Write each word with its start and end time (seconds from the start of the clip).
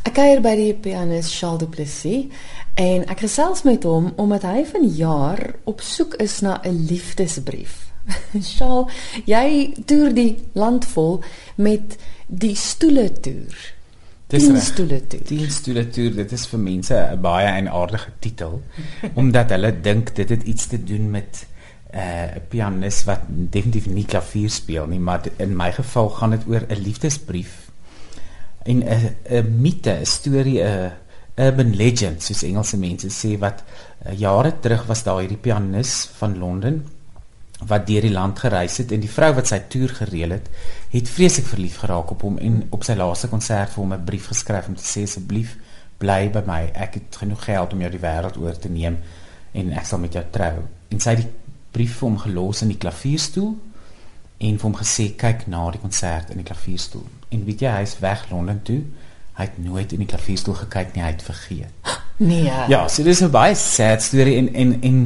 Ek 0.00 0.14
kuier 0.16 0.40
by 0.40 0.54
die 0.56 0.72
pianis 0.80 1.28
Charles 1.28 1.60
Duplessis 1.60 2.46
en 2.80 3.02
ek 3.12 3.20
gesels 3.26 3.66
met 3.68 3.84
hom 3.84 4.08
omdat 4.22 4.46
hy 4.48 4.62
van 4.70 4.86
jaar 4.96 5.42
op 5.68 5.84
soek 5.84 6.16
is 6.24 6.38
na 6.40 6.56
'n 6.64 6.86
liefdesbrief. 6.88 7.92
Charles, 8.56 8.88
jy 9.28 9.74
toer 9.84 10.14
die 10.16 10.38
land 10.56 10.88
vol 10.88 11.20
met 11.56 11.98
die 12.26 12.56
stoele 12.56 13.10
toer. 13.12 13.52
Dis 14.30 14.48
reg. 14.48 14.62
stoele 14.64 15.00
toer. 15.06 15.26
Die 15.28 15.50
stoele 15.50 15.84
toer, 15.92 16.16
dit 16.16 16.32
is 16.32 16.46
vir 16.48 16.60
mense 16.64 16.96
'n 16.96 17.20
baie 17.20 17.46
eienaardige 17.46 18.12
titel 18.20 18.62
omdat 19.20 19.50
hulle 19.50 19.80
dink 19.80 20.14
dit 20.16 20.28
het 20.28 20.42
iets 20.42 20.66
te 20.66 20.80
doen 20.80 21.10
met 21.10 21.46
eh, 21.90 22.00
'n 22.00 22.36
uh, 22.36 22.42
pianis 22.48 23.04
wat 23.04 23.20
definitief 23.28 23.86
nie 23.86 24.06
klavier 24.06 24.50
speel 24.50 24.86
nie, 24.86 25.00
maar 25.00 25.28
in 25.36 25.56
my 25.56 25.72
geval 25.72 26.08
gaan 26.08 26.30
dit 26.30 26.46
oor 26.48 26.64
'n 26.68 26.82
liefdesbrief 26.82 27.69
en 28.64 28.82
'n 28.84 29.16
'n 29.30 29.60
mite, 29.60 29.90
'n 29.90 30.06
storie, 30.06 30.62
'n 30.62 30.92
urban 31.34 31.74
legend 31.76 32.22
soos 32.22 32.42
Engelse 32.42 32.76
mense 32.76 33.08
sê 33.08 33.38
wat 33.38 33.62
uh, 33.62 34.12
jare 34.18 34.52
terug 34.60 34.86
was 34.86 35.02
daar 35.02 35.20
hierdie 35.20 35.40
pianis 35.40 36.08
van 36.18 36.38
Londen 36.38 36.84
wat 37.66 37.86
deur 37.86 38.00
die 38.00 38.12
land 38.12 38.38
gereis 38.38 38.78
het 38.80 38.92
en 38.92 39.00
die 39.00 39.10
vrou 39.10 39.34
wat 39.36 39.50
sy 39.50 39.58
toer 39.68 39.92
gereël 39.92 40.30
het, 40.30 40.46
het 40.92 41.08
vreeslik 41.08 41.46
verlief 41.46 41.76
geraak 41.82 42.10
op 42.10 42.22
hom 42.24 42.38
en 42.38 42.62
op 42.72 42.84
sy 42.84 42.96
laaste 42.96 43.28
konsert 43.28 43.74
vir 43.74 43.82
hom 43.82 43.92
'n 43.92 44.04
brief 44.04 44.30
geskryf 44.32 44.68
om 44.68 44.76
te 44.76 44.84
sê 44.84 45.02
asseblief 45.04 45.56
bly 45.98 46.30
by 46.32 46.42
my. 46.46 46.70
Ek 46.74 46.94
het 46.94 47.16
genoeg 47.16 47.44
geld 47.44 47.72
om 47.72 47.80
jou 47.80 47.90
die 47.90 48.00
wêreld 48.00 48.36
oor 48.40 48.58
te 48.58 48.68
neem 48.68 48.96
en 49.52 49.72
ek 49.72 49.86
sal 49.86 49.98
met 49.98 50.12
jou 50.12 50.24
trou. 50.30 50.62
En 50.88 51.00
sy 51.00 51.10
het 51.10 51.18
die 51.18 51.30
brief 51.70 51.98
vir 51.98 52.08
hom 52.08 52.18
gelos 52.18 52.62
in 52.62 52.68
die 52.68 52.78
klavierstoel 52.78 53.54
en 54.38 54.58
vir 54.58 54.70
hom 54.70 54.76
gesê 54.76 55.10
kyk 55.16 55.46
na 55.46 55.70
die 55.70 55.80
konsert 55.80 56.30
in 56.30 56.36
die 56.36 56.48
klavierstoel. 56.48 57.19
En 57.30 57.44
weet 57.46 57.64
jy, 57.64 57.72
hy's 57.80 57.96
weg 58.02 58.26
Londen 58.30 58.62
toe. 58.66 58.80
Hy 59.38 59.46
het 59.46 59.58
nooit 59.62 59.92
in 59.94 60.02
die 60.02 60.08
klavierstoel 60.10 60.58
gekyk 60.64 60.94
nie, 60.94 61.04
hy 61.04 61.14
het 61.14 61.26
vergeet. 61.26 61.72
Nee. 62.20 62.50
Ja, 62.68 62.82
so 62.92 63.00
dis 63.02 63.22
'n 63.24 63.30
baie 63.32 63.54
sad 63.56 64.02
storie 64.04 64.36
en 64.36 64.52
en 64.54 64.74
en 64.82 64.96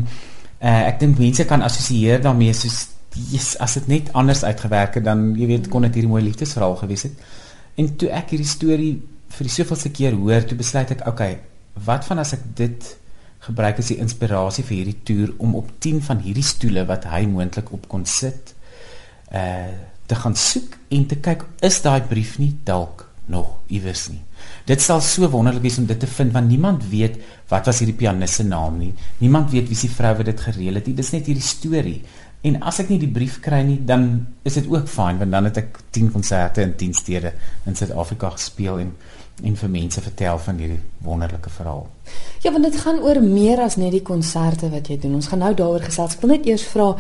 uh, 0.59 0.89
ek 0.89 0.99
dink 0.99 1.19
mense 1.19 1.45
kan 1.47 1.63
assosieer 1.63 2.19
daarmee 2.23 2.53
soos 2.53 2.89
yes, 3.31 3.53
as 3.63 3.77
dit 3.79 3.87
net 3.87 4.11
anders 4.13 4.43
uitgewerk 4.43 4.99
het 4.99 5.05
dan 5.05 5.37
jy 5.39 5.47
weet 5.47 5.69
kon 5.71 5.87
dit 5.87 5.95
hierdie 5.95 6.11
mooi 6.11 6.25
liefdesverhaal 6.25 6.75
gewees 6.77 7.07
het. 7.07 7.13
En 7.79 7.97
toe 7.97 8.11
ek 8.11 8.35
hierdie 8.35 8.49
storie 8.49 8.93
vir 9.29 9.47
die 9.47 9.55
soveelste 9.55 9.95
keer 9.95 10.19
hoor, 10.19 10.43
toe 10.43 10.59
besluit 10.59 10.91
ek, 10.91 11.07
okay, 11.07 11.39
wat 11.87 12.05
van 12.05 12.19
as 12.19 12.35
ek 12.35 12.43
dit 12.59 12.91
gebruik 13.47 13.79
as 13.79 13.93
die 13.93 14.01
inspirasie 14.03 14.65
vir 14.65 14.77
hierdie 14.81 15.01
toer 15.07 15.33
om 15.39 15.55
op 15.55 15.71
10 15.79 16.03
van 16.07 16.23
hierdie 16.25 16.47
stoele 16.47 16.87
wat 16.89 17.07
hy 17.13 17.25
moontlik 17.31 17.73
op 17.77 17.89
kon 17.89 18.07
sit 18.09 18.55
uh 19.31 19.93
te 20.07 20.19
gaan 20.19 20.37
soek 20.37 20.77
en 20.95 21.07
te 21.09 21.19
kyk 21.25 21.45
is 21.65 21.81
daai 21.85 22.03
brief 22.09 22.39
nie 22.39 22.53
dalk 22.65 23.07
nog 23.27 23.55
iewers 23.73 24.09
nie. 24.13 24.21
Dit 24.69 24.83
sal 24.85 25.01
so 25.05 25.29
wonderlik 25.33 25.65
wees 25.65 25.79
om 25.81 25.87
dit 25.89 26.01
te 26.01 26.09
vind 26.09 26.33
want 26.33 26.49
niemand 26.49 26.85
weet 26.91 27.17
wat 27.49 27.71
was 27.71 27.81
hierdie 27.81 27.97
pianis 27.97 28.37
se 28.41 28.45
naam 28.45 28.77
nie. 28.81 28.93
Niemand 29.21 29.51
weet 29.53 29.69
wie 29.69 29.79
se 29.79 29.89
vrou 29.89 30.13
wat 30.19 30.29
dit 30.29 30.41
gereël 30.41 30.81
het 30.81 30.87
nie. 30.89 30.97
Dis 30.99 31.13
net 31.15 31.29
hierdie 31.31 31.45
storie. 31.45 31.99
En 32.45 32.61
as 32.69 32.83
ek 32.83 32.91
nie 32.93 33.01
die 33.01 33.09
brief 33.09 33.39
kry 33.41 33.63
nie, 33.65 33.79
dan 33.89 34.27
is 34.45 34.59
dit 34.59 34.69
ook 34.69 34.89
fyn 34.93 35.21
want 35.23 35.33
dan 35.33 35.49
het 35.49 35.63
ek 35.63 35.81
10 35.97 36.13
konserte 36.13 36.65
in 36.65 36.75
10 36.77 36.97
stede 37.01 37.33
in 37.65 37.77
Suid-Afrika 37.77 38.35
gespeel 38.37 38.83
en 38.85 38.97
en 39.43 39.57
vir 39.59 39.71
mense 39.71 39.99
vertel 40.01 40.39
van 40.39 40.59
hierdie 40.63 40.81
wonderlike 41.03 41.51
verhaal. 41.51 41.89
Ja, 42.45 42.53
want 42.53 42.69
dit 42.69 42.77
gaan 42.79 43.01
oor 43.03 43.19
meer 43.23 43.65
as 43.65 43.75
net 43.81 43.91
die 43.91 44.05
konserte 44.07 44.69
wat 44.71 44.87
jy 44.87 44.99
doen. 45.03 45.17
Ons 45.19 45.27
gaan 45.33 45.43
nou 45.43 45.51
daaroor 45.59 45.83
gesels. 45.83 46.15
Ek 46.15 46.23
wil 46.23 46.37
net 46.37 46.47
eers 46.47 46.67
vra 46.71 46.93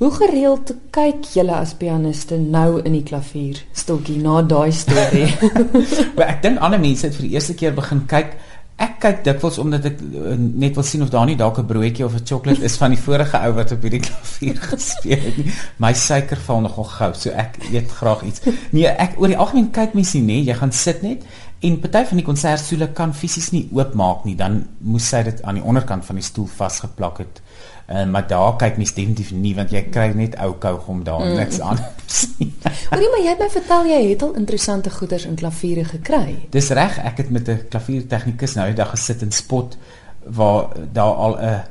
hoe 0.00 0.10
gereeld 0.16 0.70
kyk 0.96 1.26
julle 1.34 1.58
as 1.60 1.74
pianiste 1.76 2.38
nou 2.40 2.80
in 2.80 2.94
die 2.96 3.04
klavier 3.04 3.58
stokkie 3.76 4.16
na 4.22 4.40
daai 4.40 4.72
storie? 4.72 5.26
Maar 6.16 6.30
ek 6.30 6.40
dink 6.46 6.62
ander 6.64 6.80
mense 6.80 7.04
het 7.04 7.18
vir 7.18 7.26
die 7.26 7.34
eerste 7.36 7.56
keer 7.58 7.76
begin 7.76 8.06
kyk. 8.08 8.32
Ek 8.80 8.94
kyk 9.02 9.20
dikwels 9.26 9.58
omdat 9.60 9.90
ek 9.90 9.98
uh, 10.00 10.38
net 10.40 10.78
wil 10.78 10.86
sien 10.88 11.04
of 11.04 11.10
daar 11.12 11.26
nie 11.28 11.36
dalk 11.36 11.60
'n 11.60 11.68
broodjie 11.68 12.06
of 12.06 12.16
'n 12.16 12.24
sjokolade 12.24 12.64
is 12.64 12.78
van 12.80 12.96
die 12.96 13.02
vorige 13.02 13.36
ou 13.36 13.52
wat 13.58 13.74
op 13.76 13.84
hierdie 13.84 14.00
klavier 14.08 14.56
gespeel 14.70 15.20
het 15.26 15.36
nie. 15.36 15.52
My 15.76 15.92
suiker 15.92 16.40
val 16.48 16.64
nogal 16.64 16.88
gou, 16.96 17.10
so 17.12 17.36
ek 17.36 17.60
eet 17.68 17.92
graag 18.00 18.24
iets. 18.24 18.40
Nee, 18.72 18.88
ek 18.88 19.20
oor 19.20 19.28
die 19.28 19.36
algemeen 19.36 19.68
kyk 19.70 19.92
mense 19.92 20.16
nie, 20.16 20.24
nee, 20.24 20.48
jy 20.48 20.56
gaan 20.56 20.72
sit 20.72 21.02
net 21.04 21.28
en 21.60 21.76
party 21.80 22.06
van 22.08 22.16
die 22.16 22.24
konsertstoele 22.24 22.88
kan 22.96 23.12
fisies 23.12 23.50
nie 23.52 23.66
oopmaak 23.76 24.24
nie, 24.24 24.36
dan 24.36 24.62
moes 24.80 25.08
sy 25.12 25.22
dit 25.28 25.42
aan 25.44 25.60
die 25.60 25.64
onderkant 25.64 26.08
van 26.08 26.16
die 26.16 26.24
stoel 26.24 26.48
vasgeplak 26.48 27.20
het. 27.20 27.42
Uh, 27.90 28.04
maar 28.06 28.26
daar 28.26 28.56
kyk 28.56 28.76
mens 28.78 28.92
definitief 28.94 29.32
nie 29.34 29.50
want 29.54 29.72
jy 29.74 29.80
kry 29.90 30.12
net 30.14 30.36
ou 30.38 30.52
kougom 30.62 31.00
daar 31.02 31.24
en 31.26 31.32
niks 31.34 31.58
anders 31.58 32.20
nie. 32.38 32.52
Hoorie, 32.92 33.08
maar 33.10 33.24
jy 33.24 33.32
het 33.32 33.42
my 33.42 33.48
vertel 33.50 33.88
jy 33.90 33.98
het 34.12 34.22
al 34.22 34.36
interessante 34.38 34.92
goeders 34.94 35.24
in 35.26 35.34
klaviere 35.34 35.82
gekry. 35.88 36.36
Dis 36.54 36.70
reg, 36.70 37.00
ek 37.02 37.24
het 37.24 37.32
met 37.34 37.50
'n 37.50 37.66
klaviertegnikus 37.72 38.54
nou 38.54 38.68
die 38.70 38.78
dag 38.78 38.94
gesit 38.94 39.26
in 39.26 39.34
spot 39.34 39.74
waar 40.22 40.70
daar 40.92 41.18
al 41.26 41.34
'n 41.40 41.64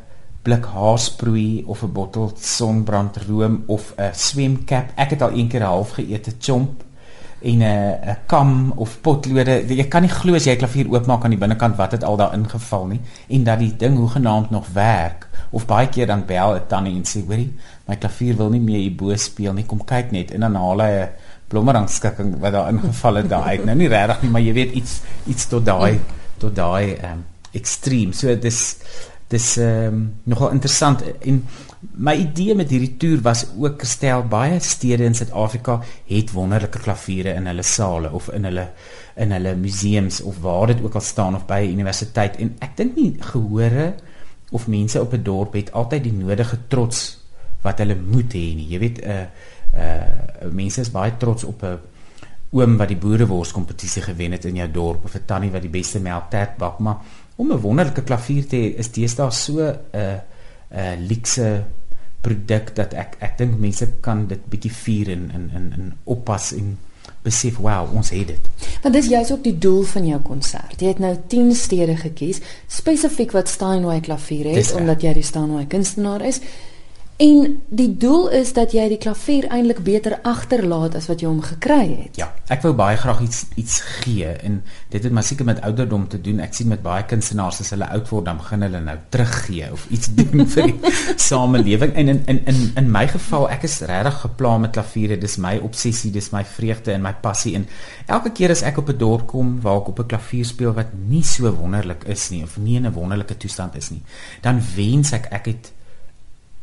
blik 0.43 0.65
haarsproei 0.65 1.63
of 1.65 1.83
'n 1.83 1.91
bottel 1.91 2.33
sonbrandroom 2.35 3.63
of 3.67 3.93
'n 3.95 4.11
swemkap. 4.13 4.91
Ek 4.95 5.09
het 5.15 5.21
al 5.21 5.31
een 5.31 5.47
keer 5.47 5.63
'n 5.63 5.71
half 5.71 5.95
geëte 5.95 6.35
chomp 6.39 6.83
en 7.41 7.59
'n 7.63 7.63
'n 7.63 8.17
kam 8.25 8.73
of 8.75 9.01
potlode. 9.01 9.65
Jy 9.67 9.87
kan 9.87 10.01
nie 10.01 10.11
glo 10.11 10.35
as 10.35 10.45
jy 10.45 10.51
'n 10.51 10.57
klavier 10.57 10.89
oopmaak 10.89 11.23
aan 11.23 11.31
die 11.31 11.39
binnekant 11.39 11.75
wat 11.75 11.91
het 11.91 12.03
al 12.03 12.17
daar 12.17 12.33
ingeval 12.33 12.85
nie 12.87 13.01
en 13.29 13.43
dat 13.43 13.59
die 13.59 13.75
ding 13.75 13.97
hoegenaamd 13.97 14.49
nog 14.49 14.67
werk. 14.73 15.27
Of 15.49 15.65
baie 15.65 15.87
keer 15.87 16.07
dan 16.07 16.25
bel 16.25 16.55
'n 16.55 16.67
tannie 16.67 16.95
en 16.95 17.03
sê, 17.03 17.25
"Hoorie, 17.25 17.53
my 17.87 17.95
klavier 17.95 18.35
wil 18.35 18.49
nie 18.49 18.61
meer 18.61 18.79
hierbo 18.79 19.15
speel 19.15 19.53
nie. 19.53 19.65
Kom 19.65 19.85
kyk 19.85 20.11
net." 20.11 20.31
En 20.31 20.39
dan 20.39 20.55
haal 20.55 20.79
hy 20.79 20.91
'n 20.91 21.09
blommerangskikking 21.47 22.39
wat 22.39 22.51
daar 22.51 22.69
ingeval 22.69 23.15
het 23.15 23.29
daar 23.29 23.43
uit. 23.43 23.65
Nou 23.65 23.77
nie 23.77 23.87
regtig 23.87 24.21
nie, 24.21 24.31
maar 24.31 24.41
jy 24.41 24.53
weet 24.53 24.71
iets 24.71 25.01
iets 25.27 25.47
tot 25.47 25.65
daai 25.65 25.99
tot 26.37 26.55
daai 26.55 26.93
ehm 26.93 27.11
um, 27.11 27.25
ekstreem. 27.51 28.13
So 28.13 28.35
dis 28.35 28.77
dis 29.29 29.57
ehm 29.61 29.93
um, 29.93 30.05
nogal 30.23 30.55
interessant 30.55 31.03
en 31.21 31.43
my 31.79 32.15
idee 32.17 32.55
met 32.55 32.71
hierdie 32.73 32.95
toer 32.97 33.21
was 33.23 33.45
ook 33.55 33.79
gestel 33.85 34.23
baie 34.27 34.57
stede 34.59 35.05
in 35.05 35.15
Suid-Afrika 35.15 35.77
het 36.09 36.33
wonderlike 36.33 36.81
klaviere 36.81 37.35
in 37.37 37.45
hulle 37.47 37.63
sale 37.63 38.11
of 38.11 38.27
in 38.33 38.49
hulle 38.49 38.65
in 39.15 39.31
hulle 39.35 39.53
museums 39.55 40.21
of 40.21 40.41
waar 40.41 40.67
dit 40.73 40.81
ook 40.83 40.95
al 40.95 41.05
staan 41.05 41.35
of 41.35 41.45
by 41.45 41.61
'n 41.61 41.77
universiteit 41.77 42.35
en 42.37 42.55
ek 42.59 42.77
dink 42.77 42.95
nie 42.95 43.15
gehore 43.19 43.93
of 44.51 44.67
mense 44.67 45.01
op 45.01 45.13
'n 45.13 45.23
dorp 45.23 45.53
het 45.53 45.71
altyd 45.71 46.03
die 46.03 46.13
nodige 46.13 46.57
trots 46.67 47.17
wat 47.61 47.77
hulle 47.77 47.95
moet 47.95 48.33
hê 48.33 48.55
nie. 48.55 48.67
Jy 48.69 48.79
weet 48.79 48.97
'n 49.01 49.09
uh, 49.09 49.25
uh 49.77 50.51
mense 50.51 50.81
is 50.81 50.91
baie 50.91 51.17
trots 51.17 51.43
op 51.43 51.63
'n 51.63 51.79
oom 52.51 52.77
wat 52.77 52.87
die 52.87 52.97
boerewors 52.97 53.51
kompetisie 53.51 54.01
gewen 54.01 54.31
het 54.31 54.45
in 54.45 54.55
jou 54.55 54.71
dorp 54.71 55.03
of 55.05 55.15
'n 55.15 55.25
tannie 55.25 55.51
wat 55.51 55.61
die 55.61 55.69
beste 55.69 55.99
melktert 55.99 56.57
bak, 56.57 56.79
maar 56.79 56.97
om 57.39 57.51
'n 57.51 57.61
wonderlike 57.63 58.03
klavier 58.03 58.47
te 58.47 58.55
hê 58.55 58.77
is 58.83 58.91
deesdae 58.91 59.31
so 59.31 59.59
'n 59.63 59.75
uh, 59.95 60.19
'n 60.71 60.79
uh, 60.79 61.07
luukse 61.07 61.63
produk 62.21 62.75
dat 62.75 62.93
ek 62.93 63.15
ek 63.19 63.37
dink 63.37 63.59
mense 63.59 63.87
kan 64.03 64.27
dit 64.27 64.41
bietjie 64.51 64.71
vier 64.83 65.09
en 65.15 65.31
in 65.35 65.49
in 65.55 65.73
in 65.77 65.93
oppas 66.03 66.51
en 66.53 66.77
besef 67.23 67.57
wow 67.57 67.95
ons 67.95 68.09
het 68.09 68.27
dit. 68.27 68.49
Want 68.83 68.95
dis 68.95 69.07
juist 69.11 69.31
ook 69.31 69.43
die 69.43 69.57
doel 69.57 69.83
van 69.83 70.05
jou 70.07 70.19
konsert. 70.21 70.81
Jy 70.81 70.87
het 70.87 70.99
nou 70.99 71.15
10 71.27 71.55
stede 71.55 71.95
gekies 71.97 72.41
spesifiek 72.67 73.31
wat 73.35 73.49
Steinway 73.49 73.99
klavier 73.99 74.43
Dis 74.43 74.55
het 74.55 74.75
reg. 74.75 74.81
omdat 74.81 75.01
jy 75.01 75.13
die 75.13 75.23
Steinway 75.23 75.65
kunstenaar 75.65 76.21
is. 76.25 76.39
En 77.19 77.61
die 77.67 77.97
doel 77.99 78.29
is 78.31 78.53
dat 78.55 78.71
jy 78.71 78.85
die 78.93 78.97
klavier 79.01 79.43
eintlik 79.51 79.81
beter 79.83 80.13
agterlaat 80.23 80.93
as 80.95 81.09
wat 81.09 81.19
jy 81.19 81.27
hom 81.27 81.41
gekry 81.43 81.81
het. 82.05 82.15
Ja, 82.15 82.29
ek 82.47 82.61
wou 82.63 82.71
baie 82.79 82.95
graag 82.95 83.19
iets 83.25 83.41
iets 83.59 83.81
gee 83.99 84.29
en 84.47 84.61
dit 84.93 85.03
het 85.03 85.11
maar 85.11 85.25
seker 85.27 85.43
met 85.49 85.59
ouderdom 85.67 86.05
te 86.07 86.21
doen. 86.23 86.37
Ek 86.39 86.55
sien 86.55 86.69
met 86.71 86.79
baie 86.85 87.03
kunstenaars 87.09 87.59
as 87.65 87.73
hulle 87.75 87.89
oud 87.91 88.07
word 88.13 88.29
dan 88.29 88.37
begin 88.39 88.63
hulle 88.63 88.79
nou 88.85 88.95
teruggee 89.11 89.67
of 89.75 89.83
iets 89.91 90.13
doen 90.19 90.45
vir 90.53 90.69
die 90.69 90.93
samelewing. 91.27 91.91
En 91.99 92.13
in 92.13 92.21
in 92.31 92.39
in 92.53 92.61
in 92.79 92.87
my 92.93 93.03
geval, 93.11 93.49
ek 93.51 93.65
is 93.67 93.75
regtig 93.91 94.21
gepla 94.21 94.53
met 94.63 94.71
klaviere. 94.77 95.17
Dis 95.19 95.35
my 95.43 95.57
obsessie, 95.67 96.13
dis 96.15 96.31
my 96.31 96.45
vreugde 96.47 96.93
en 96.95 97.03
my 97.03 97.11
passie 97.25 97.57
en 97.59 97.65
elke 98.07 98.31
keer 98.31 98.55
as 98.55 98.63
ek 98.63 98.79
op 98.79 98.93
'n 98.93 98.97
dorp 99.01 99.25
kom 99.27 99.57
waar 99.59 99.81
ek 99.81 99.91
op 99.91 99.99
'n 99.99 100.07
klavier 100.15 100.47
speel 100.47 100.71
wat 100.71 100.95
nie 100.95 101.23
so 101.23 101.51
wonderlik 101.51 102.07
is 102.07 102.29
nie 102.31 102.43
of 102.43 102.55
nie 102.57 102.79
in 102.79 102.87
'n 102.87 102.95
wonderlike 102.95 103.35
toestand 103.37 103.75
is 103.75 103.91
nie, 103.91 104.01
dan 104.41 104.63
wens 104.75 105.11
ek 105.11 105.27
ek 105.35 105.45
het 105.51 105.71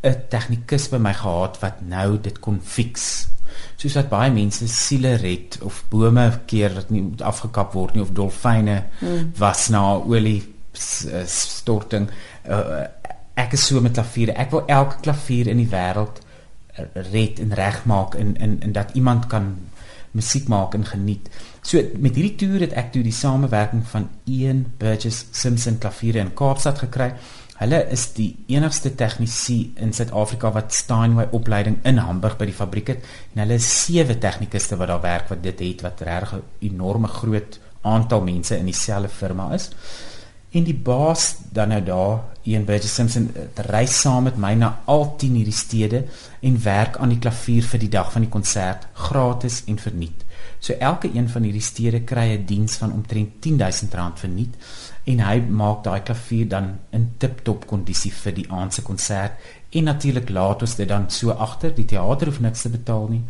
'n 0.02 0.28
tegnikus 0.28 0.88
by 0.88 0.98
my 0.98 1.12
gehad 1.14 1.58
wat 1.60 1.80
nou 1.80 2.18
dit 2.20 2.38
kon 2.40 2.60
fix. 2.62 3.26
Soos 3.76 3.92
dat 3.92 4.08
baie 4.08 4.30
mense 4.30 4.68
siele 4.68 5.16
red 5.16 5.58
of 5.62 5.84
bome 5.88 6.40
keer 6.46 6.74
wat 6.74 6.90
nie 6.90 7.04
afgekap 7.24 7.72
word 7.72 7.94
nie 7.94 8.02
of 8.02 8.12
dolfyne 8.12 8.82
hmm. 9.00 9.32
was 9.38 9.68
na 9.68 9.94
olie 9.94 10.42
s- 10.72 11.08
storting. 11.26 12.08
Uh, 12.48 12.84
ek 13.34 13.52
is 13.52 13.66
so 13.66 13.80
met 13.80 13.92
klaviere. 13.92 14.32
Ek 14.32 14.50
wil 14.50 14.66
elke 14.66 15.00
klavier 15.00 15.48
in 15.48 15.56
die 15.56 15.70
wêreld 15.70 16.20
red 17.12 17.40
en 17.40 17.54
regmaak 17.54 18.14
en 18.14 18.36
en 18.36 18.60
en 18.60 18.72
dat 18.72 18.90
iemand 18.94 19.26
kan 19.26 19.54
musiek 20.16 20.48
maak 20.48 20.74
en 20.74 20.84
geniet. 20.84 21.28
So 21.62 21.82
met 21.98 22.14
hierdie 22.16 22.36
toer 22.40 22.60
het 22.60 22.76
ek 22.78 22.92
toe 22.94 23.02
die 23.04 23.14
samewerking 23.14 23.84
van 23.90 24.08
Ian 24.24 24.64
Burgess 24.78 25.26
Simpson 25.30 25.78
klaviere 25.78 26.22
in 26.24 26.34
Kaapstad 26.34 26.78
gekry. 26.84 27.12
Hulle 27.56 27.78
is 27.88 28.10
die 28.12 28.34
enigste 28.52 28.90
tegnisi 29.00 29.70
in 29.80 29.94
Suid-Afrika 29.96 30.50
wat 30.52 30.74
Steinway 30.76 31.30
opleiding 31.32 31.78
in 31.88 32.02
Hamburg 32.04 32.36
by 32.36 32.50
die 32.50 32.56
fabriek 32.56 32.90
het 32.92 33.06
en 33.32 33.40
hulle 33.46 33.56
is 33.56 33.68
sewe 33.86 34.18
tegnikuste 34.20 34.76
wat 34.76 34.90
daar 34.92 35.00
werk 35.00 35.30
wat 35.32 35.40
dit 35.44 35.62
het 35.64 35.84
wat 35.86 36.02
regtig 36.04 36.34
'n 36.36 36.42
enorme 36.68 37.08
groot 37.08 37.58
aantal 37.80 38.20
mense 38.20 38.58
in 38.58 38.68
dieselfde 38.68 39.08
firma 39.08 39.54
is. 39.54 39.70
En 40.50 40.64
die 40.64 40.74
baas 40.74 41.36
dan 41.52 41.68
nou 41.68 41.82
daar, 41.82 42.20
Ian 42.42 42.64
Burgess 42.64 42.94
Simpson, 42.94 43.30
reis 43.54 44.00
saam 44.00 44.24
met 44.24 44.36
my 44.36 44.54
na 44.54 44.80
al 44.84 45.16
10 45.16 45.34
hierdie 45.34 45.52
stede 45.52 46.04
en 46.40 46.62
werk 46.62 46.96
aan 46.96 47.08
die 47.08 47.18
klavier 47.18 47.62
vir 47.62 47.78
die 47.78 47.88
dag 47.88 48.12
van 48.12 48.22
die 48.22 48.30
konsert 48.30 48.86
gratis 48.92 49.62
en 49.66 49.78
verniet. 49.78 50.25
So 50.58 50.72
elke 50.72 51.10
een 51.14 51.28
van 51.28 51.42
hierdie 51.42 51.62
stede 51.62 52.00
kry 52.04 52.36
'n 52.36 52.44
diens 52.46 52.76
van 52.76 52.92
omtrent 52.92 53.46
R10000 53.46 54.20
verniet 54.22 54.54
en 55.04 55.20
hy 55.20 55.40
maak 55.40 55.84
daai 55.84 56.00
klavier 56.02 56.48
dan 56.48 56.78
in 56.90 57.14
tip-top 57.18 57.66
kondisie 57.66 58.12
vir 58.12 58.32
die 58.32 58.50
aand 58.50 58.74
se 58.74 58.82
konsert 58.82 59.32
en 59.70 59.84
natuurlik 59.84 60.28
laat 60.28 60.62
ons 60.62 60.76
dit 60.76 60.88
dan 60.88 61.10
so 61.10 61.30
agter 61.30 61.74
die 61.74 61.84
teater 61.84 62.26
hoef 62.26 62.40
niks 62.40 62.62
te 62.62 62.68
betaal 62.68 63.08
nie 63.08 63.22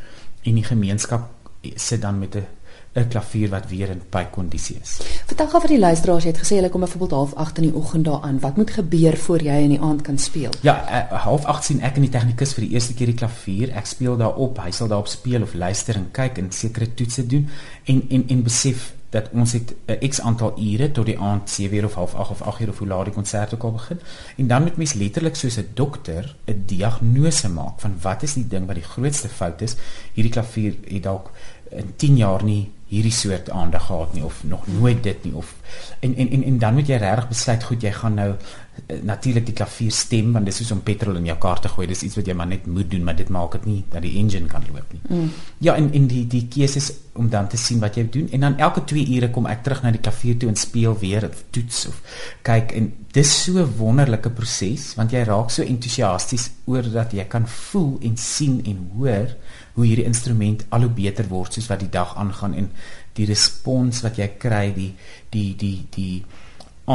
en 0.43 0.55
die 0.55 0.65
gemeenskap 0.65 1.29
sit 1.75 2.01
dan 2.01 2.19
met 2.19 2.37
'n 2.37 2.56
'n 2.97 3.09
klavier 3.09 3.49
wat 3.49 3.69
weer 3.69 3.91
in 3.91 4.03
pykondisie 4.09 4.79
is. 4.83 4.99
Vertel 5.27 5.49
gou 5.49 5.61
vir 5.61 5.75
die 5.75 5.79
luisteraars, 5.79 6.25
jy 6.25 6.33
het 6.33 6.41
gesê 6.41 6.57
hulle 6.57 6.71
kom 6.73 6.81
byvoorbeeld 6.81 7.11
half 7.11 7.35
8 7.35 7.59
in 7.59 7.69
die 7.69 7.75
oggend 7.75 8.05
daaraan. 8.05 8.41
Wat 8.41 8.57
moet 8.57 8.71
gebeur 8.71 9.17
voor 9.17 9.43
jy 9.43 9.57
in 9.63 9.75
die 9.77 9.81
aand 9.81 10.03
kan 10.03 10.19
speel? 10.19 10.51
Ja, 10.61 10.77
uh, 10.89 11.23
half 11.23 11.45
8 11.45 11.65
sien 11.65 11.81
ek 11.81 11.97
in 11.97 12.09
die 12.09 12.11
tegnikus 12.11 12.55
vir 12.55 12.65
die 12.65 12.73
eerste 12.73 12.95
keer 12.95 13.07
die 13.13 13.21
klavier. 13.21 13.75
Ek 13.77 13.87
speel 13.87 14.17
daarop, 14.17 14.59
hy 14.65 14.71
sal 14.71 14.89
daarop 14.89 15.09
speel 15.09 15.43
of 15.43 15.55
luister 15.55 15.97
en 15.97 16.09
kyk 16.13 16.39
en 16.39 16.53
sekere 16.53 16.95
toetse 16.95 17.27
doen 17.27 17.49
en 17.85 18.03
en 18.11 18.25
en 18.29 18.43
besef 18.43 18.93
dat 19.11 19.29
ons 19.33 19.53
het 19.53 19.75
'n 19.87 19.93
uh, 19.93 20.09
X 20.09 20.21
aantal 20.21 20.59
ure 20.59 20.91
tot 20.93 21.07
die 21.07 21.19
aand 21.19 21.51
7 21.51 21.77
uur 21.77 21.85
of 21.85 21.95
half 21.95 22.15
8 22.15 22.31
of 22.31 22.43
8 22.43 22.61
uur 22.61 22.69
of 22.69 22.79
hoe 22.79 22.89
laat 22.89 23.05
die 23.05 23.15
konsert 23.15 23.55
ook 23.55 23.63
al 23.63 23.73
begin. 23.73 24.01
En 24.37 24.47
dan 24.47 24.63
moet 24.63 24.77
mens 24.77 24.93
letterlik 24.93 25.37
soos 25.37 25.57
'n 25.57 25.69
dokter 25.75 26.37
'n 26.47 26.63
diagnose 26.67 27.49
maak 27.49 27.81
van 27.81 27.95
wat 28.01 28.23
is 28.23 28.35
die 28.35 28.49
ding 28.49 28.67
wat 28.67 28.75
die 28.75 28.85
grootste 28.85 29.29
fout 29.29 29.61
is. 29.63 29.77
Hierdie 30.13 30.33
klavier 30.33 30.75
het 30.85 31.03
dalk 31.03 31.31
in 31.71 31.93
10 31.97 32.17
jaar 32.17 32.45
nie 32.45 32.71
hierdie 32.87 33.13
soort 33.13 33.51
aandag 33.51 33.87
gehad 33.87 34.13
nie 34.15 34.23
of 34.25 34.45
nog 34.45 34.67
nooit 34.67 35.03
dit 35.03 35.25
nie 35.25 35.35
of 35.35 35.55
en 36.01 36.15
en 36.17 36.31
en, 36.31 36.43
en 36.45 36.59
dan 36.59 36.75
moet 36.75 36.87
jy 36.87 36.99
regtig 37.03 37.29
besluit 37.33 37.65
goed 37.67 37.83
jy 37.83 37.91
gaan 37.97 38.15
nou 38.15 38.29
uh, 38.31 38.99
natuurlik 39.03 39.49
die 39.49 39.55
klavier 39.59 39.91
stem 39.91 40.31
want 40.37 40.47
dis 40.47 40.61
soos 40.61 40.71
om 40.71 40.83
petrol 40.87 41.19
in 41.19 41.27
jou 41.27 41.37
kar 41.43 41.59
te 41.61 41.73
gooi 41.73 41.89
dis 41.91 42.05
iets 42.07 42.15
wat 42.21 42.31
jy 42.31 42.37
maar 42.39 42.47
net 42.47 42.69
moet 42.71 42.91
doen 42.91 43.03
maar 43.09 43.19
dit 43.19 43.33
maak 43.35 43.57
dit 43.59 43.67
nie 43.67 43.81
dat 43.91 44.07
die 44.07 44.15
engine 44.21 44.47
kan 44.47 44.63
loop 44.71 44.95
nie. 44.95 45.03
Mm. 45.09 45.33
Ja 45.67 45.75
en 45.75 45.91
en 45.99 46.07
die 46.13 46.23
die 46.31 46.45
keuses 46.53 46.93
om 47.19 47.33
dan 47.33 47.49
te 47.51 47.59
sien 47.59 47.83
wat 47.83 47.99
jy 47.99 48.07
doen 48.19 48.31
en 48.31 48.47
dan 48.47 48.59
elke 48.69 48.85
2 48.95 49.17
ure 49.17 49.33
kom 49.35 49.51
ek 49.51 49.67
terug 49.67 49.83
na 49.83 49.91
die 49.91 50.05
klavier 50.07 50.39
toe 50.39 50.53
en 50.53 50.63
speel 50.63 50.95
weer 51.03 51.27
of 51.27 51.43
toets 51.51 51.89
of 51.91 51.99
kyk 52.47 52.77
en 52.79 52.93
dis 53.19 53.35
so 53.43 53.59
'n 53.59 53.75
wonderlike 53.83 54.31
proses 54.31 54.93
want 54.95 55.11
jy 55.11 55.25
raak 55.27 55.51
so 55.51 55.67
entoesiasties 55.67 56.51
oor 56.67 56.87
dat 56.87 57.13
jy 57.13 57.25
kan 57.25 57.49
voel 57.49 57.99
en 58.03 58.17
sien 58.17 58.63
en 58.65 58.91
hoor 58.95 59.35
hoe 59.77 59.85
hierdie 59.85 60.09
instrument 60.09 60.65
al 60.75 60.87
hoe 60.87 60.95
beter 60.97 61.29
word 61.31 61.57
soos 61.57 61.69
wat 61.71 61.85
die 61.85 61.93
dag 61.93 62.17
aangaan 62.17 62.57
en 62.57 62.69
die 63.17 63.29
respons 63.29 64.03
wat 64.05 64.19
jy 64.21 64.29
kry 64.43 64.67
die 64.77 64.91
die 65.33 65.53
die 65.61 65.79
die 65.97 66.25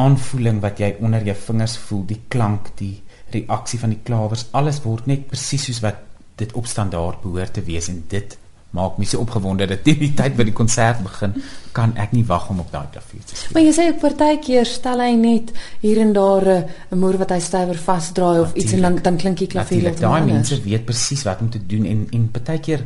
aanvoeling 0.01 0.61
wat 0.63 0.79
jy 0.79 0.93
onder 1.03 1.25
jou 1.25 1.35
vingers 1.45 1.77
voel 1.85 2.05
die 2.09 2.21
klank 2.31 2.71
die 2.79 2.95
reaksie 3.31 3.79
van 3.79 3.93
die 3.93 4.03
klawers 4.07 4.47
alles 4.57 4.81
word 4.85 5.07
net 5.11 5.27
presies 5.29 5.67
soos 5.69 5.81
wat 5.85 6.01
dit 6.41 6.53
op 6.57 6.67
standaard 6.67 7.21
behoort 7.23 7.53
te 7.57 7.63
wees 7.67 7.89
en 7.91 8.03
dit 8.09 8.37
maak 8.71 8.97
my 8.97 9.05
so 9.05 9.19
opgewonde 9.19 9.67
dat 9.67 9.83
teen 9.83 9.99
die 9.99 10.13
tyd 10.15 10.37
wat 10.39 10.47
die 10.47 10.55
konsert 10.55 11.01
begin, 11.03 11.35
kan 11.75 11.93
ek 11.99 12.13
nie 12.15 12.23
wag 12.27 12.49
om 12.49 12.59
op 12.63 12.71
daai 12.71 12.87
klavier 12.91 13.23
te 13.27 13.35
speel. 13.35 13.53
Maar 13.55 13.65
jy 13.67 13.73
sê 13.75 13.87
ook 13.91 14.01
partykeer 14.03 14.67
stel 14.67 15.03
hy 15.03 15.11
net 15.19 15.51
hier 15.83 16.01
en 16.03 16.13
daar 16.15 16.47
'n 16.91 16.99
moer 16.99 17.17
wat 17.17 17.31
hy 17.31 17.39
stywer 17.39 17.77
vasdraai 17.77 18.41
of 18.41 18.53
iets 18.53 18.73
en 18.73 18.81
dan 18.81 18.99
dan 19.01 19.17
klink 19.17 19.37
die 19.37 19.47
klavier 19.47 19.83
net 19.83 19.99
daai 19.99 20.25
mense 20.25 20.61
weet 20.63 20.85
presies 20.85 21.23
wat 21.23 21.41
om 21.41 21.49
te 21.49 21.65
doen 21.65 21.85
en 21.85 22.07
en 22.11 22.31
partykeer 22.31 22.85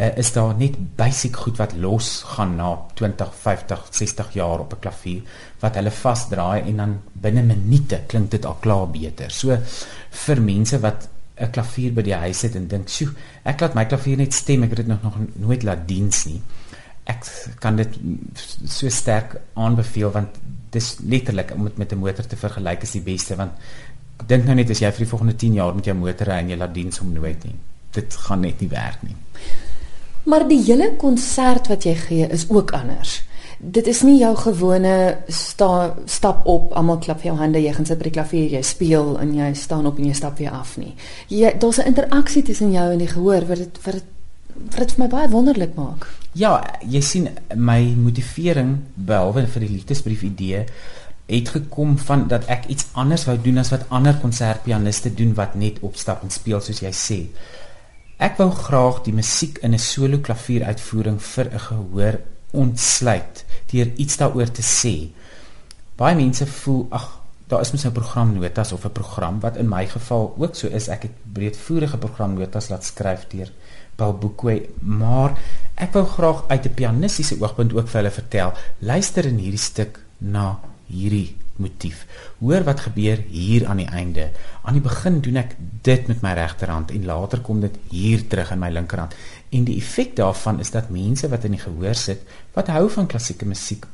uh, 0.00 0.16
is 0.16 0.32
daar 0.32 0.54
net 0.56 0.76
basic 0.96 1.36
goed 1.36 1.56
wat 1.56 1.72
los 1.76 2.22
gaan 2.34 2.56
na 2.56 2.78
20, 2.94 3.34
50, 3.34 3.88
60 3.90 4.32
jaar 4.32 4.60
op 4.60 4.72
'n 4.72 4.80
klavier 4.80 5.22
wat 5.60 5.74
hulle 5.74 5.90
vasdraai 5.90 6.62
en 6.68 6.76
dan 6.76 7.00
binne 7.12 7.42
minute 7.42 8.00
klink 8.06 8.30
dit 8.30 8.44
al 8.44 8.56
klaar 8.60 8.88
beter. 8.88 9.30
So 9.30 9.58
vir 10.10 10.40
mense 10.40 10.80
wat 10.80 11.08
'n 11.40 11.50
klavier 11.50 11.92
by 11.92 12.02
die 12.02 12.14
huis 12.14 12.42
het 12.42 12.54
en 12.54 12.66
dink, 12.68 12.88
"Sjoe, 12.88 13.12
ek 13.44 13.60
laat 13.60 13.74
my 13.74 13.84
klavier 13.84 14.16
net 14.16 14.34
stem, 14.34 14.62
ek 14.62 14.70
het 14.70 14.76
dit 14.76 14.86
nog 14.86 15.02
nog 15.02 15.16
nooit 15.34 15.62
laat 15.62 15.88
diens 15.88 16.24
nie." 16.24 16.40
Ek 17.04 17.24
kan 17.58 17.76
dit 17.76 17.88
so 18.64 18.88
sterk 18.88 19.40
aanbeveel 19.54 20.10
want 20.10 20.28
dis 20.70 20.96
letterlik 21.04 21.52
om 21.54 21.64
dit 21.64 21.76
met 21.76 21.92
'n 21.92 21.98
motor 21.98 22.26
te 22.26 22.36
vergelyk 22.36 22.82
is 22.82 22.92
die 22.92 23.00
beste 23.00 23.36
want 23.36 23.52
dink 24.26 24.44
nou 24.44 24.54
net 24.54 24.70
as 24.70 24.78
jy 24.78 24.90
vir 24.90 25.04
die 25.04 25.10
volgende 25.10 25.36
10 25.36 25.52
jaar 25.52 25.74
met 25.74 25.84
jou 25.84 25.96
motor 25.96 26.26
ry 26.26 26.38
en 26.38 26.48
jy 26.48 26.56
laat 26.56 26.74
diens 26.74 27.00
om 27.00 27.12
nooit 27.12 27.44
nie. 27.44 27.54
Dit 27.90 28.14
gaan 28.14 28.40
net 28.40 28.60
nie 28.60 28.68
werk 28.68 29.02
nie. 29.02 29.16
Maar 30.24 30.48
die 30.48 30.62
hele 30.62 30.96
konsert 30.96 31.68
wat 31.68 31.84
jy 31.84 31.94
gee 31.94 32.28
is 32.28 32.46
ook 32.48 32.70
anders 32.70 33.22
dit 33.62 33.86
is 33.86 34.00
nie 34.02 34.16
jou 34.18 34.32
gewone 34.36 34.94
sta, 35.30 35.94
stap 36.10 36.46
op, 36.50 36.72
almal 36.74 36.98
klap 36.98 37.20
vir 37.22 37.30
jou 37.30 37.36
hande, 37.38 37.60
jy 37.62 37.72
gaan 37.76 37.86
sit 37.86 38.00
by 38.00 38.08
die 38.08 38.16
klavier, 38.16 38.48
jy 38.56 38.62
speel 38.66 39.14
en 39.22 39.34
jy 39.36 39.52
staan 39.58 39.86
op 39.86 40.00
en 40.00 40.08
jy 40.08 40.16
stap 40.18 40.40
weer 40.42 40.54
af 40.56 40.74
nie. 40.82 40.94
Jy 41.30 41.52
daar's 41.58 41.78
'n 41.78 41.86
interaksie 41.86 42.42
tussen 42.42 42.72
jou 42.72 42.92
en 42.92 42.98
die 42.98 43.12
gehoor 43.12 43.46
wat 43.46 43.58
dit 43.58 43.78
wat 43.84 43.94
dit 43.94 44.10
wat 44.54 44.78
dit 44.78 44.92
vir 44.92 45.04
my 45.04 45.08
baie 45.08 45.28
wonderlik 45.28 45.74
maak. 45.74 46.06
Ja, 46.32 46.78
jy 46.86 47.00
sien 47.00 47.28
my 47.54 47.94
motivering 47.96 48.78
behalwe 48.94 49.46
vir 49.46 49.60
die 49.60 49.70
liefdesbrief 49.70 50.22
idee 50.22 50.66
het 51.26 51.48
gekom 51.48 51.98
van 51.98 52.28
dat 52.28 52.44
ek 52.46 52.66
iets 52.66 52.86
anders 52.92 53.24
wou 53.24 53.36
doen 53.40 53.58
as 53.58 53.70
wat 53.70 53.86
ander 53.88 54.14
konsertpianiste 54.20 55.14
doen 55.14 55.34
wat 55.34 55.54
net 55.54 55.78
opstap 55.80 56.22
en 56.22 56.30
speel 56.30 56.60
soos 56.60 56.80
jy 56.80 56.90
sê. 56.90 57.26
Ek 58.18 58.36
wou 58.38 58.50
graag 58.50 59.02
die 59.02 59.14
musiek 59.14 59.58
in 59.62 59.74
'n 59.74 59.78
solo 59.78 60.18
klavieruitvoering 60.18 61.22
vir 61.22 61.46
'n 61.52 61.58
gehoor 61.58 62.20
ontsluit 62.52 63.44
deur 63.72 63.90
iets 63.96 64.16
daaroor 64.20 64.52
te 64.52 64.64
sê. 64.64 64.94
Baie 65.96 66.16
mense 66.18 66.46
voel 66.46 66.86
ag, 66.90 67.08
daar 67.48 67.60
is 67.64 67.72
mos 67.72 67.84
'n 67.84 67.92
programnotas 67.92 68.72
of 68.72 68.84
'n 68.84 68.92
program 68.92 69.40
wat 69.40 69.56
in 69.56 69.68
my 69.68 69.86
geval 69.86 70.34
ook 70.38 70.54
so 70.54 70.68
is. 70.68 70.88
Ek 70.88 71.02
het 71.02 71.14
breedvoerige 71.32 71.98
programnotas 71.98 72.68
laat 72.68 72.84
skryf 72.84 73.26
deur 73.28 73.50
Paul 73.96 74.14
Boekwe, 74.18 74.68
maar 74.80 75.38
ek 75.74 75.92
wou 75.92 76.06
graag 76.06 76.44
uit 76.48 76.66
'n 76.66 76.74
pianistiese 76.74 77.36
oogpunt 77.40 77.74
ook 77.74 77.88
vir 77.88 78.00
hulle 78.00 78.10
vertel. 78.10 78.52
Luister 78.78 79.24
in 79.24 79.38
hierdie 79.38 79.58
stuk 79.58 80.00
na 80.18 80.60
hierdie 80.86 81.36
motief. 81.56 82.06
Hoor 82.40 82.64
wat 82.64 82.80
gebeur 82.80 83.20
hier 83.28 83.66
aan 83.66 83.82
die 83.82 83.88
einde. 83.88 84.30
Aan 84.62 84.78
die 84.78 84.84
begin 84.84 85.20
doen 85.20 85.36
ek 85.42 85.56
dit 85.82 86.08
met 86.10 86.22
my 86.24 86.32
regterhand 86.38 86.90
en 86.90 87.04
later 87.04 87.40
kom 87.40 87.60
dit 87.60 87.76
hier 87.90 88.26
terug 88.26 88.52
in 88.54 88.62
my 88.62 88.70
linkerhand. 88.70 89.14
En 89.52 89.64
die 89.68 89.76
effek 89.76 90.16
daarvan 90.16 90.60
is 90.64 90.72
dat 90.72 90.90
mense 90.90 91.28
wat 91.28 91.44
in 91.44 91.56
die 91.56 91.60
gehoor 91.60 91.98
sit, 91.98 92.22
wat 92.56 92.70
hou 92.72 92.86
van 92.90 93.06
klassieke 93.06 93.48
musiek, 93.48 93.84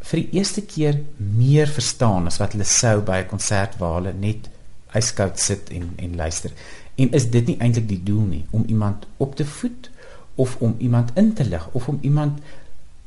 vir 0.00 0.22
die 0.22 0.38
eerste 0.40 0.64
keer 0.66 1.02
meer 1.16 1.70
verstaan 1.70 2.26
as 2.26 2.40
wat 2.42 2.56
hulle 2.56 2.66
sou 2.66 3.00
by 3.00 3.20
'n 3.22 3.30
konsert 3.30 3.76
waar 3.78 4.00
hulle 4.00 4.14
net 4.14 4.48
yskoud 4.94 5.38
sit 5.38 5.70
en 5.70 5.92
en 5.96 6.16
luister. 6.16 6.50
En 6.96 7.12
is 7.12 7.30
dit 7.30 7.46
nie 7.46 7.58
eintlik 7.58 7.88
die 7.88 8.02
doel 8.02 8.26
nie 8.26 8.44
om 8.50 8.64
iemand 8.66 9.06
op 9.16 9.36
te 9.36 9.44
voed 9.44 9.90
of 10.34 10.56
om 10.58 10.74
iemand 10.78 11.10
in 11.14 11.32
te 11.34 11.44
lig 11.44 11.68
of 11.72 11.88
om 11.88 11.98
iemand 12.00 12.40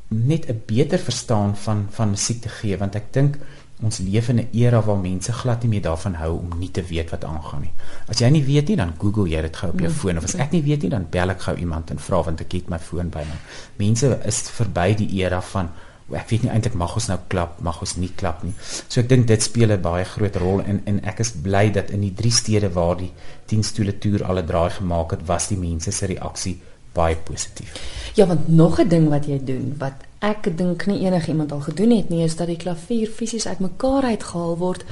net 0.07 0.47
'n 0.49 0.61
beter 0.65 0.99
verstaan 0.99 1.57
van 1.57 1.87
van 1.89 2.09
musiek 2.09 2.41
te 2.41 2.49
gee 2.49 2.77
want 2.77 2.95
ek 2.95 3.13
dink 3.13 3.37
ons 3.81 3.97
leef 3.97 4.29
in 4.29 4.39
'n 4.39 4.47
era 4.51 4.81
waar 4.81 4.97
mense 4.97 5.33
glad 5.33 5.63
nie 5.63 5.69
meer 5.69 5.81
daarvan 5.81 6.13
hou 6.15 6.37
om 6.37 6.59
nie 6.59 6.71
te 6.71 6.83
weet 6.83 7.09
wat 7.09 7.23
aangaan 7.23 7.61
nie. 7.61 7.71
As 8.07 8.19
jy 8.19 8.29
nie 8.29 8.43
weet 8.43 8.67
nie, 8.67 8.75
dan 8.75 8.93
Google 8.97 9.29
jy 9.29 9.41
dit 9.41 9.55
gou 9.55 9.71
op 9.71 9.79
jou 9.79 9.89
mm. 9.89 9.95
foon 9.95 10.17
of 10.17 10.23
as 10.23 10.35
ek 10.35 10.51
nie 10.51 10.61
weet 10.63 10.81
nie, 10.81 10.89
dan 10.89 11.07
bel 11.09 11.29
ek 11.29 11.41
gou 11.41 11.55
iemand 11.55 11.91
en 11.91 11.99
vra 11.99 12.23
want 12.23 12.41
ek 12.41 12.51
het 12.51 12.69
my 12.69 12.79
foon 12.79 13.09
by 13.09 13.19
my. 13.19 13.37
Mense 13.77 14.19
is 14.25 14.41
verby 14.49 14.95
die 14.95 15.09
era 15.23 15.41
van 15.41 15.69
ek 16.11 16.29
weet 16.29 16.43
nie 16.43 16.51
eintlik 16.51 16.75
mag 16.77 16.95
ons 16.95 17.07
nou 17.07 17.17
klap, 17.27 17.61
mag 17.61 17.79
ons 17.81 17.95
nie 17.97 18.11
klap 18.15 18.43
nie. 18.43 18.53
So 18.87 19.01
ek 19.01 19.09
dink 19.09 19.27
dit 19.27 19.41
speel 19.41 19.71
'n 19.71 19.81
baie 19.81 20.05
groot 20.05 20.35
rol 20.35 20.61
en 20.61 20.81
en 20.85 20.99
ek 21.03 21.19
is 21.19 21.31
bly 21.31 21.71
dat 21.71 21.89
in 21.89 22.01
die 22.01 22.13
drie 22.13 22.31
stede 22.31 22.69
waar 22.69 22.97
die 22.97 23.11
10 23.47 23.63
stoele 23.63 23.97
toer 23.99 24.23
al 24.23 24.37
'n 24.37 24.45
draai 24.45 24.69
gemaak 24.69 25.11
het, 25.11 25.27
was 25.27 25.47
die 25.47 25.57
mense 25.57 25.91
se 25.91 26.05
reaksie 26.05 26.59
baie 26.93 27.15
positief. 27.15 27.73
Ja, 28.15 28.27
want 28.27 28.47
nog 28.47 28.79
'n 28.79 28.87
ding 28.87 29.09
wat 29.09 29.25
jy 29.25 29.39
doen 29.43 29.75
wat 29.77 29.93
ek 30.23 30.47
dink 30.57 30.85
nie 30.87 31.03
enigiemand 31.03 31.51
al 31.51 31.65
gedoen 31.65 31.91
het 31.97 32.09
nie, 32.09 32.23
is 32.23 32.37
dat 32.39 32.47
die 32.47 32.59
klavier 32.59 33.11
fisies 33.11 33.47
uitmekaar 33.47 34.07
uitgehaal 34.13 34.57
word 34.61 34.85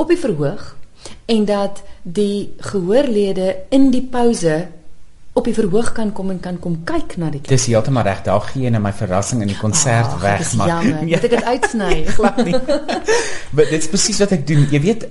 op 0.00 0.08
die 0.08 0.18
verhoog 0.18 0.74
en 1.28 1.44
dat 1.48 1.82
die 2.02 2.54
gehoorlede 2.70 3.54
in 3.74 3.90
die 3.92 4.02
pouse 4.02 4.56
op 5.38 5.46
die 5.46 5.54
verhoog 5.54 5.92
kan 5.94 6.10
kom 6.12 6.32
en 6.32 6.40
kan 6.42 6.56
kom 6.58 6.80
kyk 6.88 7.14
na 7.20 7.28
die 7.30 7.42
klavier. 7.42 7.52
Dis 7.52 7.68
heeltemal 7.70 8.06
reg, 8.08 8.24
daar 8.26 8.42
gee 8.48 8.64
jy 8.64 8.72
net 8.74 8.82
my 8.82 8.92
verrassing 8.96 9.44
in 9.44 9.52
die 9.52 9.58
konsert 9.60 10.16
Ach, 10.16 10.22
weg, 10.24 10.42
maar 10.58 10.72
jammer, 10.72 11.04
ja. 11.12 11.20
ek 11.20 11.28
het 11.28 11.36
dit 11.36 11.44
uitsny, 11.52 11.92
glad 12.16 12.42
nie. 12.48 12.56
maar 13.54 13.70
dit 13.70 13.78
is 13.78 13.90
presies 13.92 14.18
wat 14.24 14.34
ek 14.38 14.48
doen. 14.48 14.66
Jy 14.72 14.82
weet 14.88 15.06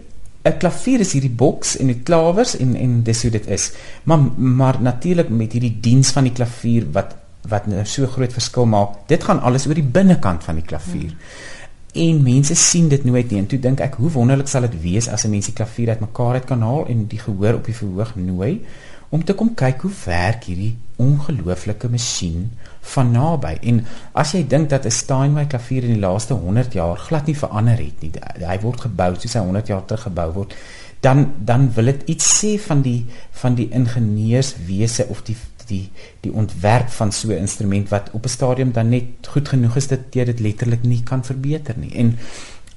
'n 0.48 0.58
klavier 0.62 1.04
is 1.04 1.14
hierdie 1.16 1.34
boks 1.34 1.76
en 1.82 1.90
die 1.92 2.02
klawers 2.08 2.56
en 2.58 2.76
en 2.76 3.00
dis 3.04 3.22
hoe 3.22 3.32
dit 3.32 3.48
is. 3.52 3.72
Maar 4.04 4.26
maar 4.36 4.82
natuurlik 4.82 5.30
met 5.30 5.52
hierdie 5.52 5.78
diens 5.82 6.12
van 6.16 6.24
die 6.24 6.34
klavier 6.34 6.88
wat 6.92 7.16
wat 7.50 7.68
nou 7.68 7.86
so 7.86 8.08
groot 8.08 8.34
verskil 8.34 8.66
maak. 8.66 9.08
Dit 9.08 9.24
gaan 9.24 9.42
alles 9.42 9.68
oor 9.68 9.76
die 9.80 9.84
binnekant 9.84 10.44
van 10.44 10.56
die 10.56 10.66
klavier. 10.66 11.12
Hmm. 11.12 11.56
En 11.98 12.24
mense 12.24 12.56
sien 12.56 12.90
dit 12.90 13.04
nooit 13.04 13.32
nie. 13.32 13.40
En 13.40 13.48
toe 13.48 13.60
dink 13.60 13.80
ek, 13.82 13.96
hoe 14.02 14.12
wonderlik 14.12 14.48
sal 14.48 14.68
dit 14.68 14.82
wees 14.82 15.08
as 15.10 15.26
'n 15.26 15.30
mens 15.30 15.46
die 15.46 15.54
klavier 15.54 15.90
uitmekaar 15.90 16.34
uit 16.34 16.46
kan 16.46 16.62
haal 16.62 16.86
en 16.88 17.08
die 17.08 17.20
gehoor 17.20 17.54
op 17.54 17.66
die 17.66 17.76
verhoog 17.76 18.16
nooi 18.16 18.66
om 19.10 19.24
te 19.24 19.34
kom 19.34 19.54
kyk 19.56 19.82
hoe 19.82 19.92
werk 20.06 20.44
hierdie 20.50 20.76
ongelooflike 21.00 21.90
masjien 21.90 22.50
van 22.94 23.12
naby. 23.12 23.54
En 23.62 23.86
as 24.12 24.34
jy 24.36 24.44
dink 24.48 24.70
dat 24.70 24.86
'n 24.86 24.92
Steinway 24.92 25.46
klavier 25.46 25.84
in 25.84 25.94
die 25.94 26.00
laaste 26.00 26.34
100 26.34 26.74
jaar 26.74 26.98
glad 26.98 27.26
nie 27.26 27.38
verander 27.38 27.78
het 27.78 28.02
nie, 28.02 28.12
hy 28.48 28.60
word 28.60 28.82
gebou 28.82 29.16
soos 29.16 29.34
hy 29.34 29.40
100 29.40 29.68
jaar 29.68 29.86
terug 29.86 30.02
gebou 30.02 30.32
word, 30.34 30.56
dan 31.00 31.34
dan 31.40 31.72
wil 31.74 31.86
dit 31.86 32.04
iets 32.06 32.44
sê 32.44 32.60
van 32.60 32.82
die 32.82 33.06
van 33.32 33.56
die 33.56 33.70
ingenieurswese 33.70 35.08
of 35.10 35.22
die 35.22 35.38
die 35.68 35.90
die 36.22 36.34
ontwerp 36.34 36.90
van 36.90 37.12
so 37.12 37.30
'n 37.30 37.44
instrument 37.46 37.90
wat 37.90 38.10
op 38.12 38.26
'n 38.26 38.30
stadium 38.30 38.72
dan 38.72 38.90
net 38.90 39.28
goed 39.28 39.48
genoeg 39.48 39.76
is 39.76 39.88
dat 39.88 40.00
jy 40.12 40.26
dit 40.26 40.40
letterlik 40.40 40.84
nie 40.84 41.04
kan 41.04 41.24
verbeter 41.24 41.76
nie. 41.78 41.94
En 41.96 42.18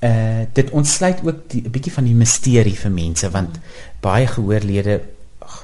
uh 0.01 0.47
dit 0.53 0.71
ontsluit 0.71 1.19
ook 1.25 1.41
'n 1.53 1.71
bietjie 1.71 1.93
van 1.93 2.05
die 2.05 2.15
misterie 2.15 2.79
vir 2.79 2.91
mense 2.91 3.31
want 3.31 3.59
baie 4.01 4.27
gehoorlede 4.27 5.01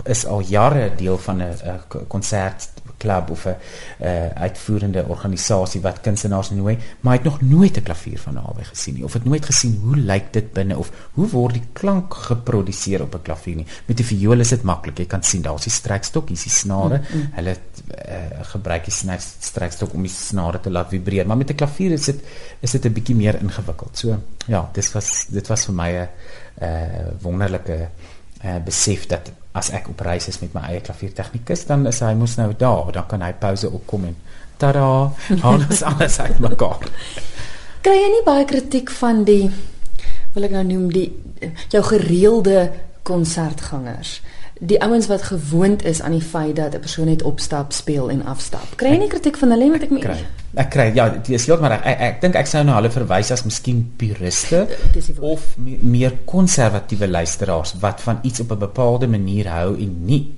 is 0.04 0.26
al 0.26 0.40
jare 0.40 0.90
deel 0.96 1.18
van 1.18 1.42
'n 1.42 1.80
konsert 2.08 2.68
klub 2.96 3.30
of 3.30 3.44
'n 3.44 3.56
uh, 4.02 4.26
uitvoerende 4.28 5.04
organisasie 5.04 5.80
wat 5.80 6.00
kunstenaars 6.00 6.50
nooi, 6.50 6.78
maar 7.00 7.12
hy 7.12 7.18
het 7.18 7.28
nog 7.28 7.40
nooit 7.40 7.76
'n 7.76 7.82
klavier 7.82 8.18
van 8.18 8.34
naby 8.34 8.62
gesien 8.62 8.94
nie 8.94 9.04
of 9.04 9.12
het 9.12 9.24
nooit 9.24 9.44
gesien 9.44 9.80
hoe 9.82 9.96
lyk 9.96 10.32
dit 10.32 10.52
binne 10.52 10.76
of 10.76 10.90
hoe 11.12 11.28
word 11.28 11.54
die 11.54 11.66
klank 11.72 12.14
geproduseer 12.14 13.02
op 13.02 13.14
'n 13.14 13.22
klavier 13.22 13.56
nie. 13.56 13.66
Met 13.86 13.96
die 13.96 14.06
viool 14.06 14.40
is 14.40 14.48
dit 14.48 14.62
maklik. 14.62 14.98
Jy 14.98 15.06
kan 15.06 15.22
sien 15.22 15.42
daar's 15.42 15.62
die 15.62 15.72
strekstok, 15.72 16.28
hier's 16.28 16.42
die 16.42 16.52
snare. 16.52 16.96
Mm 16.96 17.04
-hmm. 17.04 17.28
Hulle 17.32 17.56
uh, 18.08 18.14
gebruik 18.42 18.84
die 18.84 19.18
strekstok 19.40 19.92
om 19.92 20.02
die 20.02 20.10
snare 20.10 20.60
te 20.60 20.70
laat 20.70 20.88
vibreer, 20.88 21.26
maar 21.26 21.36
met 21.36 21.50
'n 21.50 21.54
klavier 21.54 21.92
is 21.92 22.04
dit 22.04 22.20
is 22.60 22.70
dit 22.70 22.84
'n 22.84 22.92
bietjie 22.92 23.16
meer 23.16 23.40
ingewikkeld. 23.40 23.98
So 23.98 24.18
ja, 24.46 24.68
dit 24.72 24.92
was 24.92 25.26
dit 25.28 25.46
was 25.46 25.64
vir 25.64 25.74
my 25.74 25.90
'n 25.90 26.08
uh, 26.62 26.68
wonderlike 27.20 27.88
uh, 28.44 28.56
besef 28.64 29.06
dat 29.06 29.30
as 29.56 29.70
ek 29.74 29.88
op 29.92 30.02
reis 30.04 30.28
is 30.28 30.40
met 30.42 30.54
my 30.56 30.66
eie 30.70 30.82
klaviertegnikus, 30.84 31.64
dan 31.68 31.86
is 31.88 32.02
hy 32.04 32.12
mos 32.18 32.36
nou 32.40 32.50
daar, 32.58 32.92
dan 32.92 33.06
kan 33.08 33.24
hy 33.24 33.32
pouse 33.40 33.68
opkom 33.70 34.04
en 34.10 34.16
tada, 34.60 34.84
haal 35.42 35.64
ons 35.64 35.82
alles 35.82 36.20
uit 36.20 36.42
mekaar. 36.44 36.84
Kry 37.86 37.96
jy 37.96 38.12
nie 38.12 38.24
baie 38.26 38.44
kritiek 38.48 38.90
van 38.98 39.24
die 39.28 39.46
wil 40.36 40.44
ek 40.44 40.52
nou 40.52 40.64
noem 40.68 40.88
die 40.92 41.06
jou 41.72 41.82
gereelde 41.86 42.66
konsertgangers? 43.06 44.18
Die 44.60 44.78
ouens 44.82 45.06
wat 45.06 45.22
gewoond 45.22 45.84
is 45.84 46.00
aan 46.02 46.14
die 46.16 46.22
feit 46.24 46.56
dat 46.56 46.74
'n 46.74 46.80
persoon 46.80 47.06
net 47.06 47.22
opstap, 47.22 47.72
speel 47.72 48.10
en 48.10 48.24
afstap. 48.24 48.76
Kry 48.76 48.88
jy 48.88 48.98
nie 48.98 49.08
kritiek 49.08 49.36
van 49.36 49.50
hulle 49.50 49.70
wat 49.70 49.82
ek 49.82 50.00
kry? 50.00 50.16
Ek 50.54 50.70
kry 50.70 50.92
ja, 50.94 51.08
dit 51.08 51.28
is 51.28 51.46
heeltemal 51.46 51.70
reg. 51.70 51.84
Ek, 51.84 52.00
ek 52.00 52.20
dink 52.20 52.34
ek 52.34 52.46
sou 52.46 52.64
nou 52.64 52.74
hulle 52.74 52.90
verwys 52.90 53.30
as 53.30 53.44
miskien 53.44 53.92
puriste 53.96 54.68
of 55.20 55.56
me, 55.58 55.78
meer 55.82 56.12
konservatiewe 56.24 57.08
luisteraars 57.08 57.74
wat 57.80 58.00
van 58.00 58.18
iets 58.22 58.40
op 58.40 58.52
'n 58.52 58.58
bepaalde 58.58 59.06
manier 59.06 59.48
hou 59.48 59.76
en 59.76 60.04
nie 60.04 60.34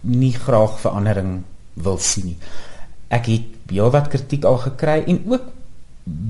nie 0.00 0.32
graag 0.32 0.80
verandering 0.80 1.42
wil 1.74 1.98
sien 1.98 2.24
nie. 2.24 2.36
Ek 3.08 3.26
het 3.26 3.42
heelwat 3.70 4.08
kritiek 4.08 4.44
al 4.44 4.58
gekry 4.58 5.04
en 5.06 5.22
ook 5.26 5.42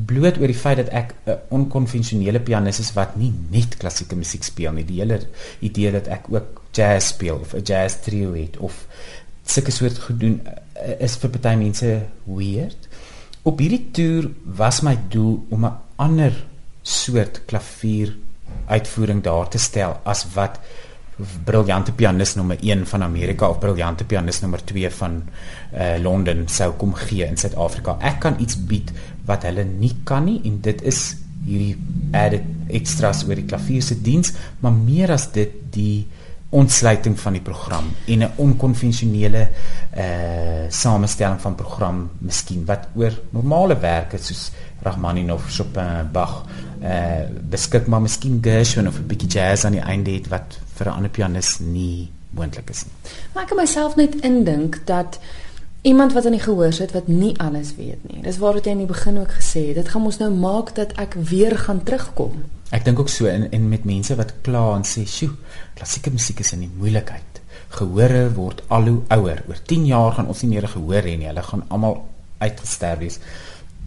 bloot 0.09 0.39
oor 0.41 0.51
die 0.51 0.59
feit 0.59 0.79
dat 0.81 0.89
ek 0.89 1.15
'n 1.27 1.39
onkonvensionele 1.49 2.41
pianis 2.41 2.81
is 2.81 2.93
wat 2.93 3.17
nie 3.17 3.33
net 3.51 3.77
klassieke 3.77 4.17
musiek 4.17 4.45
speel 4.45 4.73
nie. 4.73 4.85
Die 4.85 5.01
hele 5.01 5.21
idee 5.61 5.93
dat 5.93 6.09
ek 6.09 6.29
ook 6.29 6.63
jazz 6.73 7.09
speel 7.09 7.37
of 7.37 7.55
'n 7.55 7.63
jazz 7.63 8.01
trio 8.01 8.35
het 8.35 8.57
of 8.57 8.87
sulke 9.45 9.71
soort 9.71 9.99
gedoen 9.99 10.41
eh, 10.75 11.01
is 11.01 11.17
vir 11.17 11.31
baie 11.31 11.57
mense 11.57 12.03
weird. 12.25 12.89
Op 13.43 13.59
hierdie 13.59 13.91
toer 13.93 14.31
was 14.45 14.83
my 14.83 14.99
doel 15.09 15.47
om 15.51 15.65
'n 15.65 15.79
ander 15.97 16.33
soort 16.83 17.45
klavier 17.47 18.17
uitvoering 18.67 19.23
daar 19.23 19.49
te 19.49 19.59
stel 19.59 20.01
as 20.05 20.27
wat 20.35 20.61
briljante 21.45 21.93
pianis 21.93 22.37
nommer 22.39 22.59
1 22.63 22.87
van 22.87 23.03
Amerika 23.03 23.49
of 23.49 23.59
briljante 23.59 24.05
pianis 24.05 24.41
nommer 24.41 24.63
2 24.65 24.91
van 25.01 25.23
uh, 25.23 25.97
Londen 26.03 26.47
sou 26.49 26.73
kom 26.79 26.95
gee 26.95 27.27
in 27.27 27.37
Suid-Afrika. 27.37 27.97
Ek 28.01 28.21
kan 28.23 28.39
iets 28.43 28.59
bied 28.69 28.93
wat 29.27 29.47
hulle 29.49 29.65
nie 29.65 29.97
kan 30.05 30.29
nie 30.29 30.39
en 30.47 30.61
dit 30.65 30.83
is 30.87 31.17
hierdie 31.49 31.75
added 32.17 32.47
extras 32.75 33.25
oor 33.27 33.39
die 33.39 33.49
klavier 33.49 33.83
se 33.83 33.97
diens, 34.03 34.33
maar 34.61 34.75
meer 34.75 35.13
as 35.15 35.29
dit 35.35 35.55
die 35.75 36.07
ontsluiting 36.51 37.19
van 37.21 37.35
die 37.37 37.45
program 37.45 37.91
en 38.07 38.23
'n 38.25 38.33
onkonvensionele 38.37 39.49
uh 39.97 40.65
samestelling 40.69 41.41
van 41.41 41.55
program 41.55 42.11
miskien 42.19 42.65
wat 42.65 42.89
oor 42.95 43.13
normale 43.31 43.79
werke 43.79 44.19
soos 44.19 44.51
Rachmaninoff, 44.83 45.51
Chopin, 45.51 46.09
Bach 46.13 46.47
uh 46.83 47.29
beskik 47.51 47.87
maar 47.87 48.01
miskien 48.01 48.39
Gershwin 48.43 48.89
of 48.89 48.99
'n 48.99 49.07
bietjie 49.07 49.29
jazz 49.29 49.65
aan 49.65 49.73
die 49.73 49.81
einde 49.81 50.11
het 50.11 50.29
wat 50.29 50.59
vir 50.79 50.87
'n 50.87 50.97
ander 50.97 51.11
pianis 51.11 51.59
nie 51.59 52.11
moontlik 52.31 52.71
is 52.71 52.85
nie. 52.85 53.13
Maar 53.33 53.43
ek 53.43 53.49
kan 53.49 53.61
myself 53.61 53.97
net 53.97 54.15
indink 54.27 54.81
dat 54.87 55.19
iemand 55.83 56.13
wat 56.13 56.27
aan 56.27 56.37
die 56.37 56.43
gehoor 56.43 56.73
sit 56.73 56.93
wat 56.93 57.09
nie 57.09 57.35
alles 57.41 57.75
weet 57.77 58.05
nie. 58.11 58.23
Dis 58.23 58.39
waar 58.43 58.59
wat 58.59 58.67
jy 58.67 58.75
in 58.75 58.85
die 58.85 58.91
begin 58.91 59.19
ook 59.19 59.33
gesê 59.39 59.69
het. 59.71 59.79
Dit 59.81 59.89
gaan 59.89 60.05
ons 60.05 60.19
nou 60.19 60.31
maak 60.35 60.75
dat 60.77 60.93
ek 61.01 61.15
weer 61.31 61.57
gaan 61.59 61.83
terugkom. 61.83 62.43
Ek 62.75 62.85
dink 62.85 62.99
ook 63.01 63.09
so 63.09 63.27
en 63.31 63.49
en 63.51 63.69
met 63.69 63.85
mense 63.89 64.17
wat 64.17 64.35
kla 64.43 64.75
en 64.77 64.85
sê, 64.85 65.07
"Sjoe, 65.07 65.31
klassieke 65.75 66.11
musiek 66.11 66.41
is 66.41 66.53
in 66.53 66.61
die 66.61 66.71
moeilikheid. 66.79 67.41
Gehore 67.69 68.33
word 68.35 68.63
al 68.69 68.87
hoe 68.87 69.03
ouer. 69.09 69.45
Oor 69.49 69.63
10 69.67 69.87
jaar 69.87 70.13
gaan 70.13 70.27
ons 70.27 70.43
nie 70.43 70.51
meer 70.51 70.69
gehoor 70.69 71.03
hê 71.03 71.17
nie. 71.19 71.27
Hulle 71.27 71.43
gaan 71.43 71.65
almal 71.69 72.09
uitgesterf 72.39 72.99
wees." 72.99 73.19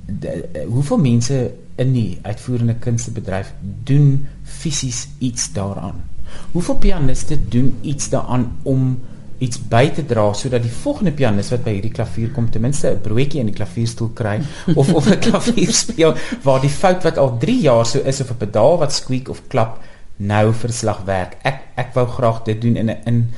De, 0.05 0.65
hoeveel 0.67 0.97
mense 0.97 1.53
in 1.75 1.93
die 1.93 2.19
uitvoerende 2.21 2.75
kunstebedryf 2.75 3.53
doen 3.83 4.27
fisies 4.43 5.07
iets 5.19 5.53
daaraan? 5.53 6.10
Hoeveel 6.51 6.75
pianiste 6.75 7.37
doen 7.49 7.77
iets 7.81 8.09
daaraan 8.09 8.57
om 8.63 8.99
iets 9.41 9.57
by 9.57 9.87
te 9.89 10.03
dra 10.05 10.27
sodat 10.37 10.61
die 10.61 10.73
volgende 10.83 11.11
pianis 11.17 11.49
wat 11.49 11.63
by 11.65 11.73
hierdie 11.73 11.93
klavier 11.93 12.29
kom 12.35 12.49
ten 12.51 12.61
minste 12.61 12.91
'n 12.91 13.01
broodjie 13.01 13.39
in 13.41 13.49
die 13.49 13.57
klavierstoel 13.57 14.11
kry 14.13 14.37
of 14.79 14.93
of 14.93 15.07
'n 15.09 15.19
klavier 15.19 15.71
speel 15.73 16.13
waar 16.43 16.61
die 16.61 16.69
fout 16.69 17.03
wat 17.03 17.17
al 17.17 17.37
3 17.37 17.61
jaar 17.61 17.85
so 17.85 17.99
is 17.99 18.21
of 18.21 18.29
'n 18.31 18.37
pedaal 18.37 18.77
wat 18.77 18.93
squeak 18.93 19.29
of 19.29 19.41
klap 19.47 19.79
nou 20.17 20.53
verslag 20.53 21.01
werk. 21.05 21.37
Ek 21.43 21.73
ek 21.75 21.93
wou 21.93 22.05
graag 22.07 22.43
dit 22.43 22.61
doen 22.61 22.75
in 22.75 22.89
'n 22.89 23.01
in 23.05 23.29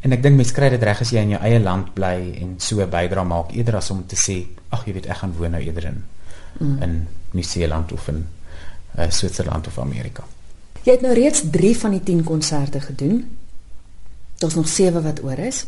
en 0.00 0.12
ek 0.12 0.22
dink 0.22 0.36
mense 0.36 0.52
kry 0.52 0.68
dit 0.68 0.82
reg 0.82 1.00
as 1.00 1.10
jy 1.10 1.20
in 1.20 1.30
jou 1.30 1.40
eie 1.40 1.60
land 1.60 1.94
bly 1.94 2.36
en 2.40 2.54
so 2.58 2.80
'n 2.80 2.90
bydra 2.90 3.24
maak 3.24 3.52
eerder 3.52 3.76
as 3.76 3.90
om 3.90 4.04
te 4.06 4.16
sê 4.16 4.46
ag 4.70 4.86
jy 4.86 4.92
weet 4.92 5.06
ek 5.06 5.16
gaan 5.16 5.32
woon 5.38 5.50
nou 5.50 5.62
eerder 5.62 5.86
in 5.86 6.04
mm. 6.60 6.82
in 6.82 7.06
Nieu-Seeland 7.32 7.92
of 7.92 8.08
in 8.08 8.26
uh, 8.98 9.08
Switserland 9.08 9.66
of 9.66 9.78
Amerika. 9.78 10.24
Jy 10.82 10.96
het 10.96 11.04
nou 11.04 11.12
reeds 11.14 11.44
3 11.52 11.76
van 11.76 11.90
die 11.90 12.02
10 12.02 12.24
konserte 12.24 12.80
gedoen. 12.80 13.24
Daar's 14.40 14.54
nog 14.54 14.68
7 14.68 15.02
wat 15.02 15.22
oor 15.24 15.38
is. 15.38 15.66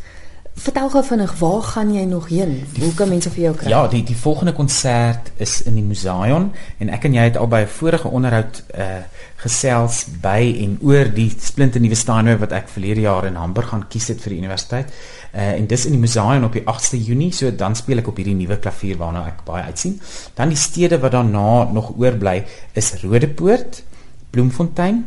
Vertel 0.52 0.90
gou 0.92 1.00
vinnig, 1.04 1.32
waar 1.38 1.62
gaan 1.62 1.94
jy 1.94 2.02
nog 2.04 2.26
heen? 2.28 2.58
Hoe 2.78 2.94
kan 2.94 3.08
mense 3.08 3.30
vir 3.32 3.42
jou 3.42 3.52
kry? 3.56 3.70
Ja, 3.72 3.86
die 3.88 4.02
die 4.04 4.16
volgende 4.16 4.52
konsert 4.52 5.30
is 5.40 5.62
in 5.64 5.78
die 5.78 5.84
Museum 5.84 6.50
en 6.78 6.90
ek 6.92 7.06
en 7.08 7.14
jy 7.16 7.24
het 7.30 7.38
al 7.40 7.48
by 7.48 7.62
'n 7.64 7.72
vorige 7.72 8.08
onderhoud 8.08 8.62
uh 8.76 9.00
gesels 9.42 10.04
by 10.22 10.54
en 10.62 10.78
oor 10.82 11.08
die 11.14 11.32
splinte 11.40 11.78
nuwe 11.78 11.94
Steinway 11.94 12.36
wat 12.38 12.52
ek 12.52 12.68
verlede 12.68 13.00
jaar 13.00 13.24
in 13.26 13.34
Hamburg 13.34 13.68
gaan 13.68 13.88
kies 13.88 14.08
het 14.08 14.20
vir 14.20 14.30
die 14.30 14.38
universiteit. 14.38 14.92
Uh 15.34 15.56
en 15.58 15.66
dis 15.66 15.86
in 15.86 15.92
die 15.92 16.00
Museum 16.00 16.44
op 16.44 16.52
die 16.52 16.62
8ste 16.62 17.00
Junie, 17.00 17.32
so 17.32 17.50
dan 17.50 17.74
speel 17.74 17.98
ek 17.98 18.08
op 18.08 18.16
hierdie 18.16 18.36
nuwe 18.36 18.58
klavier 18.58 18.96
waarna 18.96 19.26
ek 19.26 19.44
baie 19.44 19.64
uitsien. 19.64 20.00
Dan 20.34 20.48
die 20.48 20.56
stede 20.56 20.98
wat 20.98 21.12
daarna 21.12 21.72
nog 21.72 21.96
oorbly 21.96 22.44
is 22.72 22.94
Rodepoort, 23.02 23.82
Bloemfontein, 24.32 25.04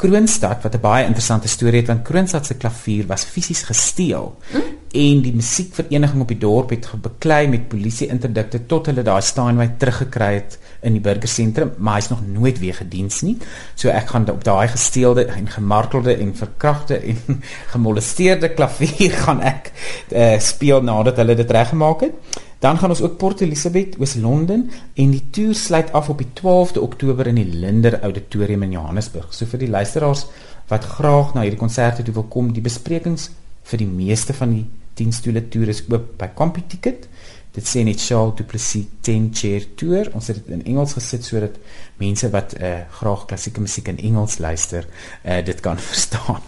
Kroonstad 0.00 0.62
wat 0.64 0.74
'n 0.74 0.80
baie 0.80 1.04
interessante 1.04 1.48
storie 1.48 1.80
het 1.80 1.90
want 1.92 2.02
Kroonstad 2.02 2.46
se 2.46 2.54
klavier 2.54 3.06
was 3.06 3.24
fisies 3.24 3.62
gesteel. 3.62 4.36
Hm? 4.52 4.80
en 4.90 5.20
die 5.22 5.32
musiekvereniging 5.34 6.22
op 6.24 6.30
die 6.32 6.38
dorp 6.42 6.72
het 6.74 6.88
beklei 7.02 7.44
met 7.48 7.68
polisie 7.70 8.08
interdikte 8.10 8.64
tot 8.66 8.88
hulle 8.90 9.04
daai 9.06 9.20
Steinway 9.22 9.68
teruggekry 9.78 10.30
het 10.34 10.56
in 10.82 10.96
die 10.96 11.02
burgersentrum 11.04 11.76
maar 11.78 12.00
hy's 12.00 12.10
nog 12.10 12.24
nooit 12.26 12.58
weer 12.58 12.74
gediens 12.74 13.20
nie. 13.22 13.36
So 13.78 13.92
ek 13.94 14.10
gaan 14.10 14.26
op 14.30 14.42
daai 14.44 14.66
gesteelde 14.72 15.28
en 15.30 15.46
gemartelde 15.46 16.16
en 16.16 16.34
verkragte 16.34 16.98
en 16.98 17.42
gemolesteerde 17.74 18.50
klavier 18.54 19.14
gaan 19.24 19.44
ek 19.46 19.70
uh, 20.10 20.38
speel 20.42 20.82
nadat 20.82 21.22
hulle 21.22 21.38
dit 21.38 21.58
reggemaak 21.60 22.08
het 22.08 22.40
Dan 22.60 22.78
gaan 22.78 22.92
ons 22.92 23.00
ook 23.00 23.16
Port 23.16 23.40
Elizabeth, 23.40 23.96
Oos-London 23.98 24.66
en 24.94 25.12
die 25.14 25.22
toer 25.32 25.54
sluit 25.56 25.92
af 25.96 26.10
op 26.12 26.18
die 26.20 26.28
12de 26.40 26.82
Oktober 26.84 27.26
in 27.26 27.38
die 27.40 27.48
Linder 27.48 28.00
Auditorium 28.02 28.66
in 28.66 28.74
Johannesburg. 28.76 29.30
So 29.32 29.48
vir 29.48 29.62
die 29.62 29.70
luisteraars 29.72 30.26
wat 30.68 30.84
graag 30.84 31.32
na 31.34 31.46
hierdie 31.46 31.60
konserte 31.60 32.04
toe 32.04 32.14
wil 32.18 32.28
kom, 32.28 32.50
die 32.52 32.64
besprekings 32.64 33.30
vir 33.70 33.80
die 33.80 33.88
meeste 33.88 34.36
van 34.36 34.52
die 34.52 34.66
10 35.00 35.16
stoele 35.16 35.46
toer 35.48 35.72
is 35.72 35.80
oop 35.88 36.12
by 36.20 36.28
CompuTicket. 36.36 37.08
Dit 37.56 37.66
sê 37.66 37.80
net 37.86 38.02
Charles 38.04 38.36
Duplessis 38.38 38.84
10 39.08 39.30
chair 39.34 39.64
tour. 39.80 40.12
Ons 40.12 40.28
het 40.28 40.42
dit 40.42 40.52
in 40.58 40.66
Engels 40.68 40.92
gesit 40.98 41.24
sodat 41.24 41.56
mense 42.02 42.28
wat 42.30 42.52
uh, 42.60 42.74
graag 43.00 43.24
klassieke 43.30 43.64
musiek 43.64 43.88
in 43.88 44.04
Engels 44.10 44.36
luister, 44.38 44.84
uh, 45.24 45.40
dit 45.48 45.64
kan 45.64 45.80
verstaan. 45.90 46.44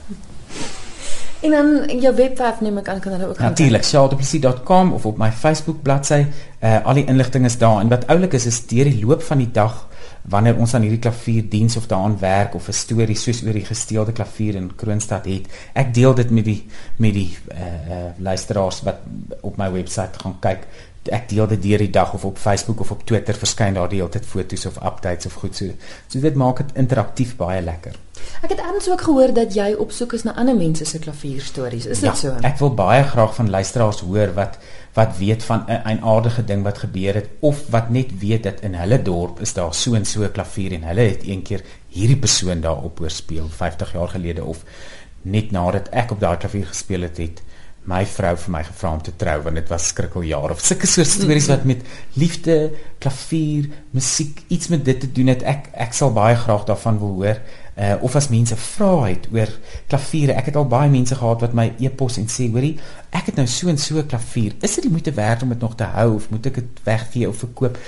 En 1.43 1.51
dan 1.51 2.01
jou 2.01 2.15
webwerf 2.15 2.61
neem 2.61 2.79
ek 2.79 2.89
aan 2.89 3.01
kan 3.03 3.13
hulle 3.13 3.29
ook 3.29 3.39
Natuurlik, 3.39 3.85
shaldeplesie.com 3.85 4.93
of 4.93 5.07
op 5.07 5.17
my 5.19 5.31
Facebook 5.33 5.83
bladsy. 5.83 6.25
Uh 6.63 6.85
al 6.87 6.95
die 6.95 7.05
inligting 7.11 7.45
is 7.45 7.59
daar 7.59 7.81
en 7.81 7.89
wat 7.91 8.07
oulik 8.07 8.37
is 8.39 8.47
is 8.47 8.61
deur 8.67 8.87
die 8.87 9.07
loop 9.07 9.23
van 9.23 9.43
die 9.43 9.51
dag 9.51 9.89
wanneer 10.23 10.59
ons 10.63 10.75
aan 10.75 10.85
hierdie 10.87 11.03
klavierdiens 11.03 11.77
of 11.77 11.87
daaraan 11.91 12.19
werk 12.19 12.55
of 12.55 12.69
'n 12.69 12.73
storie 12.73 13.17
soos 13.17 13.43
oor 13.43 13.53
die 13.53 13.65
gesteelde 13.65 14.13
klavier 14.13 14.55
in 14.55 14.71
Kroonstad 14.77 15.25
het, 15.27 15.47
ek 15.75 15.95
deel 15.95 16.15
dit 16.15 16.31
met 16.31 16.45
die 16.45 16.67
met 16.97 17.15
die 17.15 17.37
uh, 17.53 17.59
uh 17.59 18.11
luisteraars 18.19 18.83
wat 18.83 18.97
op 19.41 19.57
my 19.57 19.73
webwerf 19.73 20.17
gaan 20.17 20.39
kyk 20.41 20.67
ek 21.11 21.29
deel 21.29 21.47
dit 21.47 21.63
deur 21.63 21.79
die 21.79 21.91
dag 21.91 22.13
of 22.15 22.25
op 22.25 22.39
Facebook 22.39 22.81
of 22.81 22.91
op 22.91 23.07
Twitter 23.07 23.35
verskyn 23.35 23.75
daar 23.75 23.89
die 23.89 23.99
hele 23.99 24.13
tyd 24.13 24.27
foto's 24.27 24.67
of 24.67 24.77
updates 24.77 25.27
of 25.27 25.35
goed 25.35 25.57
so. 25.57 25.75
So 26.09 26.21
dit 26.21 26.35
maak 26.35 26.63
dit 26.63 26.77
interaktief 26.79 27.37
baie 27.37 27.63
lekker. 27.63 27.97
Ek 28.43 28.53
het 28.55 28.61
eers 28.63 28.89
ook 28.91 29.03
gehoor 29.07 29.33
dat 29.35 29.55
jy 29.55 29.73
op 29.79 29.91
soek 29.91 30.13
is 30.13 30.23
na 30.23 30.35
ander 30.39 30.57
mense 30.57 30.85
se 30.85 30.99
klavierstories. 30.99 31.87
Is 31.87 32.03
dit 32.05 32.09
ja, 32.11 32.15
so? 32.15 32.37
Ek 32.47 32.59
wil 32.63 32.75
baie 32.79 33.03
graag 33.03 33.35
van 33.35 33.51
luisteraars 33.51 34.03
hoor 34.07 34.35
wat 34.39 34.59
wat 34.95 35.17
weet 35.19 35.45
van 35.45 35.65
'n 35.67 35.83
eienaardige 35.89 36.45
ding 36.45 36.63
wat 36.63 36.79
gebeur 36.79 37.15
het 37.15 37.29
of 37.41 37.63
wat 37.71 37.91
net 37.91 38.19
weet 38.19 38.43
dat 38.43 38.61
in 38.61 38.75
hulle 38.75 39.03
dorp 39.03 39.41
is 39.41 39.55
daar 39.55 39.75
so 39.75 39.95
en 39.95 40.05
so 40.05 40.23
'n 40.23 40.33
klavier 40.33 40.73
en 40.73 40.83
hulle 40.83 41.01
het 41.01 41.23
eendag 41.23 41.63
hierdie 41.89 42.19
persoon 42.19 42.61
daar 42.61 42.83
op 42.83 42.99
hoor 42.99 43.11
speel 43.11 43.49
50 43.49 43.93
jaar 43.93 44.09
gelede 44.09 44.45
of 44.45 44.65
net 45.23 45.51
nadat 45.51 45.89
ek 45.89 46.11
op 46.11 46.21
daardie 46.21 46.41
klavier 46.49 46.67
gespeel 46.67 47.01
het 47.01 47.17
het 47.17 47.43
my 47.91 48.05
vrou 48.07 48.37
vir 48.39 48.53
my 48.55 48.61
gevra 48.63 48.93
om 48.95 49.01
te 49.03 49.15
trou 49.19 49.41
want 49.43 49.59
dit 49.59 49.71
was 49.73 49.89
skrikkeljaar 49.91 50.53
of 50.55 50.61
sulke 50.63 50.87
soort 50.87 51.11
stories 51.11 51.49
wat 51.51 51.65
met 51.67 51.83
liefde, 52.15 52.71
klavier, 53.03 53.67
musiek 53.91 54.45
iets 54.55 54.71
met 54.71 54.85
dit 54.87 55.01
te 55.03 55.11
doen 55.11 55.33
het. 55.33 55.43
Ek 55.43 55.73
ek 55.75 55.97
sal 55.99 56.15
baie 56.15 56.37
graag 56.39 56.67
daarvan 56.69 57.01
wil 57.03 57.17
hoor. 57.19 57.43
Uh 57.73 57.97
of 58.07 58.15
as 58.17 58.29
mense 58.31 58.57
vra 58.57 58.93
het 59.09 59.27
oor 59.35 59.51
klaviere. 59.91 60.37
Ek 60.39 60.53
het 60.53 60.59
al 60.61 60.69
baie 60.71 60.91
mense 60.93 61.17
gehad 61.19 61.43
wat 61.43 61.57
my 61.59 61.73
e-pos 61.83 62.21
en 62.23 62.29
sê, 62.31 62.47
hoorie, 62.53 62.77
ek 63.11 63.33
het 63.33 63.41
nou 63.41 63.47
so 63.51 63.69
en 63.73 63.79
so 63.79 63.99
'n 63.99 64.07
klavier. 64.07 64.55
Is 64.61 64.75
dit 64.75 64.91
moeite 64.91 65.13
werd 65.13 65.43
om 65.43 65.49
dit 65.49 65.61
nog 65.61 65.75
te 65.75 65.85
hou 65.85 66.15
of 66.15 66.31
moet 66.31 66.47
ek 66.47 66.55
dit 66.55 66.85
weggee 66.85 67.29
of 67.29 67.37
verkoop? 67.37 67.79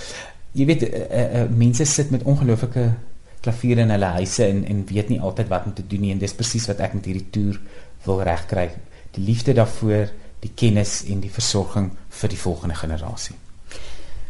Jy 0.52 0.66
weet, 0.66 0.82
uh, 0.82 0.88
uh, 0.88 1.42
uh, 1.42 1.48
mense 1.50 1.84
sit 1.84 2.10
met 2.10 2.22
ongelooflike 2.22 2.94
klaviere 3.40 3.80
in 3.80 3.90
hulle 3.90 4.10
huise 4.18 4.44
en 4.44 4.64
en 4.66 4.84
weet 4.88 5.08
nie 5.08 5.20
altyd 5.20 5.48
wat 5.48 5.64
om 5.66 5.74
te 5.74 5.86
doen 5.86 6.00
nie 6.00 6.12
en 6.12 6.18
dis 6.18 6.34
presies 6.34 6.66
wat 6.66 6.80
ek 6.80 6.94
met 6.94 7.04
hierdie 7.04 7.30
toer 7.30 7.60
wil 8.06 8.22
regkry 8.22 8.70
die 9.14 9.24
liefde 9.24 9.52
daarvoor, 9.52 10.10
die 10.40 10.52
kennis 10.54 11.02
en 11.08 11.20
die 11.20 11.32
versorging 11.32 11.90
vir 12.10 12.28
die 12.28 12.38
volgende 12.38 12.74
generasie. 12.74 13.36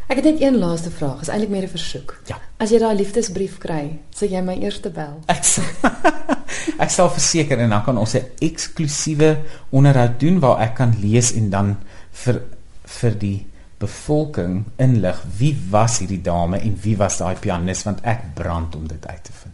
Ek 0.05 0.19
het 0.21 0.27
net 0.27 0.41
een 0.41 0.59
laaste 0.61 0.91
vraag, 0.93 1.21
is 1.21 1.31
eintlik 1.33 1.49
meer 1.49 1.63
'n 1.63 1.69
versoek. 1.69 2.21
Ja. 2.25 2.37
As 2.57 2.69
jy 2.69 2.77
daai 2.79 2.95
liefdesbrief 2.95 3.57
kry, 3.57 3.99
sal 4.09 4.29
jy 4.29 4.41
my 4.41 4.53
eerste 4.61 4.89
bel. 4.89 5.23
Ek 5.25 5.43
sal, 5.43 5.63
ek 6.83 6.89
sal 6.89 7.09
verseker 7.09 7.57
en 7.59 7.69
dan 7.69 7.83
kan 7.83 7.97
ons 7.97 8.13
'n 8.13 8.25
eksklusiewe 8.39 9.37
onderhoud 9.69 10.19
doen 10.19 10.39
waar 10.39 10.61
ek 10.61 10.75
kan 10.75 10.95
lees 11.01 11.33
en 11.33 11.49
dan 11.49 11.77
vir 12.11 12.41
vir 12.85 13.19
die 13.19 13.47
bevolking 13.77 14.65
inlig 14.77 15.23
wie 15.37 15.57
was 15.69 15.99
hierdie 15.99 16.21
dame 16.21 16.59
en 16.59 16.77
wie 16.81 16.97
was 16.97 17.17
daai 17.17 17.35
pianis 17.35 17.83
want 17.83 17.99
ek 18.03 18.33
brand 18.33 18.75
om 18.75 18.87
dit 18.87 19.07
uit 19.07 19.23
te 19.23 19.31
vind. 19.31 19.44